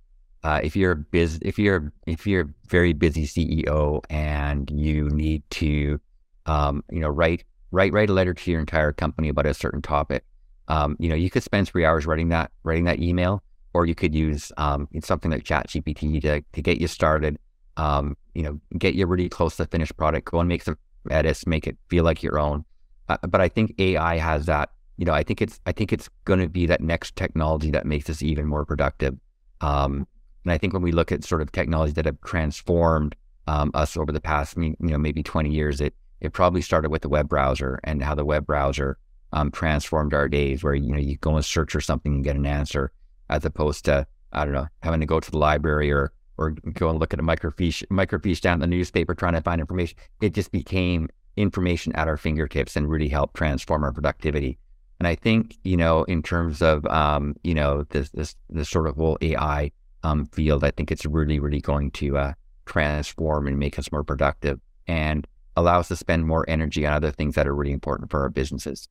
uh, 0.45 0.61
if 0.63 0.77
you're 0.77 0.93
a 0.93 0.97
biz, 0.97 1.39
if 1.43 1.59
you're 1.59 1.93
if 2.07 2.27
you're 2.27 2.43
a 2.43 2.49
very 2.69 2.93
busy 2.93 3.27
CEO 3.27 4.03
and 4.11 4.71
you 4.71 5.09
need 5.11 5.43
to, 5.51 6.01
um, 6.47 6.83
you 6.91 7.01
know, 7.01 7.09
write 7.09 7.45
write 7.71 7.93
write 7.93 8.11
a 8.11 8.13
letter 8.13 8.35
to 8.35 8.51
your 8.51 8.61
entire 8.61 8.93
company 8.93 9.29
about 9.29 9.47
a 9.47 9.55
certain 9.55 9.83
topic, 9.83 10.25
um, 10.69 10.97
you 10.99 11.09
know, 11.09 11.15
you 11.15 11.31
could 11.31 11.43
spend 11.43 11.69
three 11.69 11.85
hours 11.85 12.07
writing 12.07 12.29
that 12.31 12.51
writing 12.65 12.85
that 12.85 13.01
email, 13.01 13.43
or 13.75 13.87
you 13.87 13.95
could 13.95 14.15
use 14.15 14.51
um, 14.57 14.89
something 15.03 15.31
like 15.31 15.45
ChatGPT 15.45 16.21
to 16.23 16.43
to 16.53 16.63
get 16.63 16.81
you 16.81 16.89
started 16.89 17.39
um, 17.77 18.17
you 18.35 18.43
know, 18.43 18.61
get 18.79 18.95
you 18.95 19.07
really 19.07 19.29
close 19.29 19.57
to 19.57 19.67
finished 19.67 19.97
product, 19.97 20.31
go 20.31 20.41
and 20.41 20.49
make 20.49 20.63
some 20.63 20.77
edits, 21.11 21.47
make 21.47 21.67
it 21.67 21.77
feel 21.89 22.05
like 22.05 22.23
your 22.23 22.39
own. 22.39 22.65
Uh, 23.09 23.19
but 23.29 23.41
I 23.41 23.49
think 23.49 23.75
AI 23.79 24.19
has 24.19 24.47
that. 24.47 24.71
You 24.99 25.07
know, 25.07 25.13
I 25.13 25.23
think 25.23 25.41
it's 25.43 25.59
I 25.67 25.73
think 25.73 25.93
it's 25.93 26.09
going 26.25 26.41
to 26.41 26.49
be 26.49 26.67
that 26.67 26.81
next 26.81 27.17
technology 27.17 27.71
that 27.71 27.87
makes 27.87 28.09
us 28.11 28.23
even 28.23 28.47
more 28.47 28.65
productive. 28.65 29.17
Um, 29.61 30.07
and 30.45 30.53
I 30.53 30.59
think 30.59 30.73
when 30.73 30.83
we 30.83 30.93
look 30.93 31.13
at 31.13 31.25
sort 31.25 31.43
of 31.43 31.53
technologies 31.53 31.95
that 31.95 32.07
have 32.07 32.21
transformed 32.23 33.15
um, 33.47 33.71
us 33.75 33.97
over 33.97 34.13
the 34.13 34.21
past, 34.21 34.57
you 34.57 34.77
know, 34.79 34.99
maybe 34.99 35.23
20 35.23 35.51
years, 35.51 35.81
it 35.81 35.95
it 36.21 36.33
probably 36.33 36.63
started 36.63 36.91
with 36.91 37.03
the 37.03 37.09
web 37.09 37.29
browser 37.29 37.81
and 37.83 38.01
how 38.03 38.15
the 38.15 38.25
web 38.25 38.47
browser 38.47 38.97
um, 39.33 39.51
transformed 39.51 40.15
our 40.15 40.29
days, 40.29 40.63
where 40.63 40.75
you 40.75 40.93
know 40.93 40.99
you 40.99 41.17
go 41.17 41.35
and 41.35 41.45
search 41.45 41.73
for 41.73 41.81
something 41.81 42.15
and 42.15 42.25
get 42.25 42.37
an 42.37 42.47
answer, 42.47 42.93
as 43.29 43.45
opposed 43.45 43.85
to 43.87 44.07
I 44.33 44.45
don't 44.45 44.55
know 44.55 44.69
having 44.83 45.01
to 45.01 45.07
go 45.07 45.21
to 45.21 45.31
the 45.31 45.39
library 45.39 45.91
or 45.91 46.13
or 46.39 46.51
go 46.51 46.91
and 46.91 46.99
look 46.99 47.13
at 47.13 47.21
a 47.21 47.25
microfiche 47.25 47.85
microfiche 47.89 48.41
down 48.41 48.55
in 48.55 48.61
the 48.61 48.67
newspaper 48.67 49.15
trying 49.15 49.35
to 49.35 49.41
find 49.41 49.61
information. 49.61 49.97
It 50.21 50.35
just 50.35 50.53
became 50.53 51.09
information 51.37 51.93
at 51.95 52.09
our 52.09 52.17
fingertips 52.17 52.77
and 52.77 52.89
really 52.89 53.09
helped 53.09 53.35
transform 53.35 53.85
our 53.85 53.93
productivity. 53.93 54.59
And 55.01 55.07
I 55.09 55.15
think, 55.15 55.57
you 55.65 55.77
know, 55.77 56.05
in 56.05 56.23
terms 56.23 56.63
of 56.63 56.87
um, 56.87 57.35
you 57.43 57.55
know, 57.55 57.85
this 57.91 58.11
this 58.11 58.37
this 58.49 58.69
sort 58.69 58.87
of 58.87 58.97
whole 58.97 59.19
AI 59.21 59.73
um, 60.03 60.27
field, 60.27 60.65
I 60.65 60.71
think 60.71 60.91
it's 60.91 61.07
really, 61.07 61.39
really 61.39 61.61
going 61.61 61.91
to 61.93 62.19
uh, 62.19 62.33
transform 62.67 63.47
and 63.47 63.59
make 63.59 63.79
us 63.79 63.91
more 63.93 64.05
productive 64.05 64.61
and 64.87 65.27
allow 65.57 65.81
us 65.81 65.89
to 65.89 65.97
spend 65.97 66.27
more 66.27 66.45
energy 66.49 66.87
on 66.87 66.93
other 66.93 67.11
things 67.11 67.35
that 67.35 67.47
are 67.47 67.55
really 67.55 67.73
important 67.73 68.11
for 68.11 68.21
our 68.23 68.31
businesses. 68.31 68.89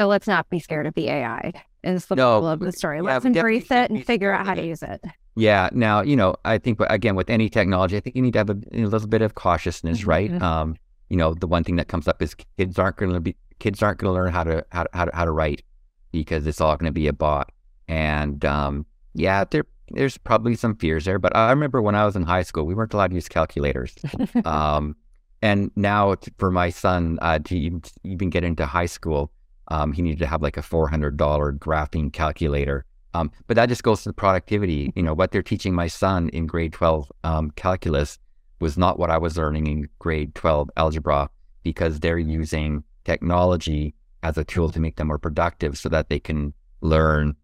So 0.00 0.06
let's 0.06 0.26
not 0.26 0.48
be 0.48 0.58
scared 0.58 0.86
of 0.86 0.94
the 0.94 1.10
AI. 1.10 1.52
Is 1.84 2.06
the 2.06 2.14
no, 2.14 2.44
of 2.46 2.60
the 2.60 2.72
story. 2.72 3.02
Let's 3.02 3.24
yeah, 3.24 3.32
embrace 3.32 3.70
it 3.70 3.90
and 3.90 4.04
figure 4.04 4.32
out 4.32 4.46
how 4.46 4.54
to 4.54 4.64
use 4.64 4.82
it. 4.82 5.02
Yeah. 5.36 5.68
Now, 5.72 6.00
you 6.00 6.16
know, 6.16 6.36
I 6.44 6.56
think 6.56 6.78
but 6.78 6.90
again 6.90 7.16
with 7.16 7.28
any 7.28 7.50
technology, 7.50 7.98
I 7.98 8.00
think 8.00 8.16
you 8.16 8.22
need 8.22 8.32
to 8.32 8.38
have 8.38 8.50
a, 8.50 8.56
a 8.72 8.86
little 8.86 9.08
bit 9.08 9.20
of 9.20 9.34
cautiousness, 9.34 10.00
mm-hmm. 10.00 10.08
right? 10.08 10.42
Um, 10.42 10.76
you 11.10 11.18
know, 11.18 11.34
the 11.34 11.46
one 11.46 11.64
thing 11.64 11.76
that 11.76 11.88
comes 11.88 12.08
up 12.08 12.22
is 12.22 12.34
kids 12.56 12.78
aren't 12.78 12.96
going 12.96 13.12
to 13.12 13.20
be 13.20 13.36
kids 13.58 13.82
aren't 13.82 13.98
going 13.98 14.08
to 14.08 14.14
learn 14.14 14.32
how 14.32 14.44
to 14.44 14.64
how 14.72 14.84
to, 14.84 14.90
how 14.94 15.04
to 15.04 15.10
how 15.14 15.24
to 15.26 15.32
write 15.32 15.62
because 16.12 16.46
it's 16.46 16.62
all 16.62 16.76
going 16.76 16.88
to 16.88 16.92
be 16.92 17.06
a 17.06 17.12
bot. 17.12 17.52
And 17.86 18.42
um, 18.44 18.86
yeah, 19.14 19.44
there 19.50 19.64
there's 19.90 20.18
probably 20.18 20.54
some 20.54 20.76
fears 20.76 21.04
there. 21.04 21.18
But 21.18 21.36
I 21.36 21.50
remember 21.50 21.82
when 21.82 21.94
I 21.94 22.04
was 22.04 22.16
in 22.16 22.22
high 22.22 22.42
school, 22.42 22.64
we 22.64 22.74
weren't 22.74 22.94
allowed 22.94 23.10
to 23.10 23.14
use 23.14 23.28
calculators. 23.28 23.94
um, 24.44 24.96
and 25.42 25.70
now 25.76 26.14
for 26.38 26.50
my 26.50 26.70
son 26.70 27.18
uh, 27.22 27.38
to 27.40 27.80
even 28.04 28.30
get 28.30 28.44
into 28.44 28.66
high 28.66 28.86
school, 28.86 29.32
um, 29.68 29.92
he 29.92 30.02
needed 30.02 30.18
to 30.18 30.26
have 30.26 30.42
like 30.42 30.56
a 30.56 30.62
$400 30.62 31.16
graphing 31.58 32.12
calculator. 32.12 32.84
Um, 33.14 33.30
but 33.46 33.56
that 33.56 33.68
just 33.68 33.82
goes 33.82 34.02
to 34.02 34.10
the 34.10 34.14
productivity. 34.14 34.92
You 34.94 35.02
know, 35.02 35.14
what 35.14 35.32
they're 35.32 35.42
teaching 35.42 35.74
my 35.74 35.86
son 35.86 36.28
in 36.30 36.46
grade 36.46 36.72
12 36.72 37.10
um, 37.24 37.50
calculus 37.52 38.18
was 38.60 38.76
not 38.76 38.98
what 38.98 39.10
I 39.10 39.18
was 39.18 39.36
learning 39.36 39.66
in 39.66 39.88
grade 39.98 40.34
12 40.34 40.70
algebra 40.76 41.30
because 41.62 42.00
they're 42.00 42.18
using 42.18 42.84
technology 43.04 43.94
as 44.22 44.36
a 44.36 44.44
tool 44.44 44.70
to 44.70 44.80
make 44.80 44.96
them 44.96 45.08
more 45.08 45.18
productive 45.18 45.78
so 45.78 45.88
that 45.88 46.08
they 46.08 46.20
can 46.20 46.52
learn 46.82 47.34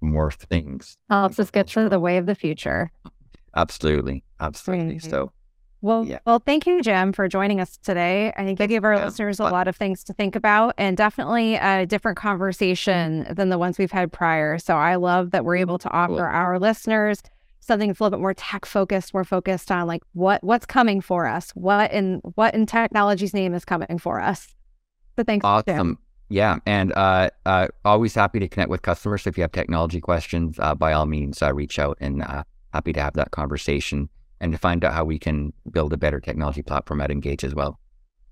more 0.00 0.30
things. 0.30 0.96
Helps 1.10 1.38
us 1.38 1.50
get 1.50 1.68
to 1.68 1.88
the 1.88 2.00
way 2.00 2.16
of 2.18 2.26
the 2.26 2.34
future. 2.34 2.90
Absolutely. 3.54 4.24
Absolutely. 4.40 4.96
Mm-hmm. 4.96 5.10
So 5.10 5.32
well, 5.82 6.04
yeah. 6.04 6.18
well, 6.26 6.42
thank 6.44 6.66
you, 6.66 6.82
Jim, 6.82 7.12
for 7.12 7.28
joining 7.28 7.60
us 7.60 7.76
today. 7.76 8.32
I 8.36 8.44
think 8.44 8.58
you 8.58 8.66
gave 8.66 8.82
our 8.82 8.94
yeah. 8.94 9.04
listeners 9.04 9.38
a 9.38 9.44
lot 9.44 9.68
of 9.68 9.76
things 9.76 10.02
to 10.04 10.12
think 10.12 10.34
about 10.34 10.74
and 10.78 10.96
definitely 10.96 11.56
a 11.56 11.86
different 11.86 12.16
conversation 12.16 13.26
than 13.30 13.50
the 13.50 13.58
ones 13.58 13.78
we've 13.78 13.92
had 13.92 14.10
prior. 14.10 14.58
So 14.58 14.74
I 14.74 14.96
love 14.96 15.30
that 15.30 15.44
we're 15.44 15.56
able 15.56 15.78
to 15.78 15.90
offer 15.90 16.14
cool. 16.14 16.20
our 16.20 16.58
listeners 16.58 17.22
something 17.60 17.88
that's 17.88 18.00
a 18.00 18.02
little 18.02 18.16
bit 18.16 18.22
more 18.22 18.34
tech 18.34 18.64
focused, 18.64 19.12
more 19.12 19.24
focused 19.24 19.70
on 19.70 19.86
like 19.86 20.02
what 20.12 20.42
what's 20.42 20.66
coming 20.66 21.00
for 21.00 21.26
us, 21.26 21.50
what 21.50 21.92
in 21.92 22.20
what 22.34 22.54
in 22.54 22.64
technology's 22.64 23.34
name 23.34 23.54
is 23.54 23.64
coming 23.64 23.98
for 23.98 24.20
us. 24.20 24.54
But 25.16 25.26
thanks, 25.26 25.44
awesome. 25.44 25.76
Jim. 25.76 25.98
Yeah, 26.28 26.58
and 26.66 26.92
uh, 26.94 27.30
uh, 27.44 27.68
always 27.84 28.14
happy 28.14 28.40
to 28.40 28.48
connect 28.48 28.70
with 28.70 28.82
customers. 28.82 29.22
So 29.22 29.28
if 29.28 29.38
you 29.38 29.42
have 29.42 29.52
technology 29.52 30.00
questions, 30.00 30.58
uh, 30.58 30.74
by 30.74 30.92
all 30.92 31.06
means, 31.06 31.40
uh, 31.40 31.54
reach 31.54 31.78
out 31.78 31.96
and 32.00 32.22
uh, 32.22 32.42
happy 32.72 32.92
to 32.92 33.00
have 33.00 33.14
that 33.14 33.30
conversation 33.30 34.08
and 34.40 34.52
to 34.52 34.58
find 34.58 34.84
out 34.84 34.92
how 34.92 35.04
we 35.04 35.18
can 35.18 35.52
build 35.70 35.92
a 35.92 35.96
better 35.96 36.20
technology 36.20 36.62
platform 36.62 37.00
at 37.00 37.10
Ingage 37.10 37.44
as 37.44 37.54
well. 37.54 37.78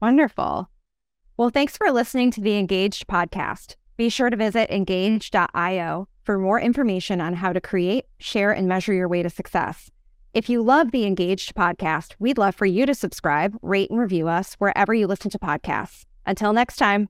Wonderful. 0.03 0.69
Well, 1.37 1.51
thanks 1.51 1.77
for 1.77 1.91
listening 1.91 2.31
to 2.33 2.41
the 2.41 2.51
Ingaged 2.51 3.07
podcast. 3.07 3.77
Be 3.97 4.09
sure 4.09 4.29
to 4.29 4.37
visit 4.37 4.71
ingage.io 4.71 6.09
for 6.25 6.39
more 6.39 6.61
information 6.61 7.21
on 7.21 7.35
how 7.35 7.53
to 7.53 7.61
create, 7.61 8.07
share, 8.19 8.51
and 8.51 8.69
measure 8.69 8.93
your 8.93 9.09
way 9.09 9.23
to 9.23 9.31
success. 9.31 9.91
If 10.33 10.49
you 10.49 10.63
love 10.63 10.91
the 10.91 11.05
Ingaged 11.05 11.53
podcast, 11.53 12.15
we'd 12.19 12.39
love 12.39 12.57
for 12.57 12.67
you 12.67 12.87
to 12.87 12.95
subscribe, 12.95 13.57
rate, 13.63 13.91
and 13.91 14.01
review 14.01 14.27
us 14.27 14.55
wherever 14.55 14.93
you 14.93 15.07
listen 15.07 15.31
to 15.31 15.39
podcasts. 15.39 16.07
Until 16.27 16.53
next 16.53 16.77
time. 16.77 17.09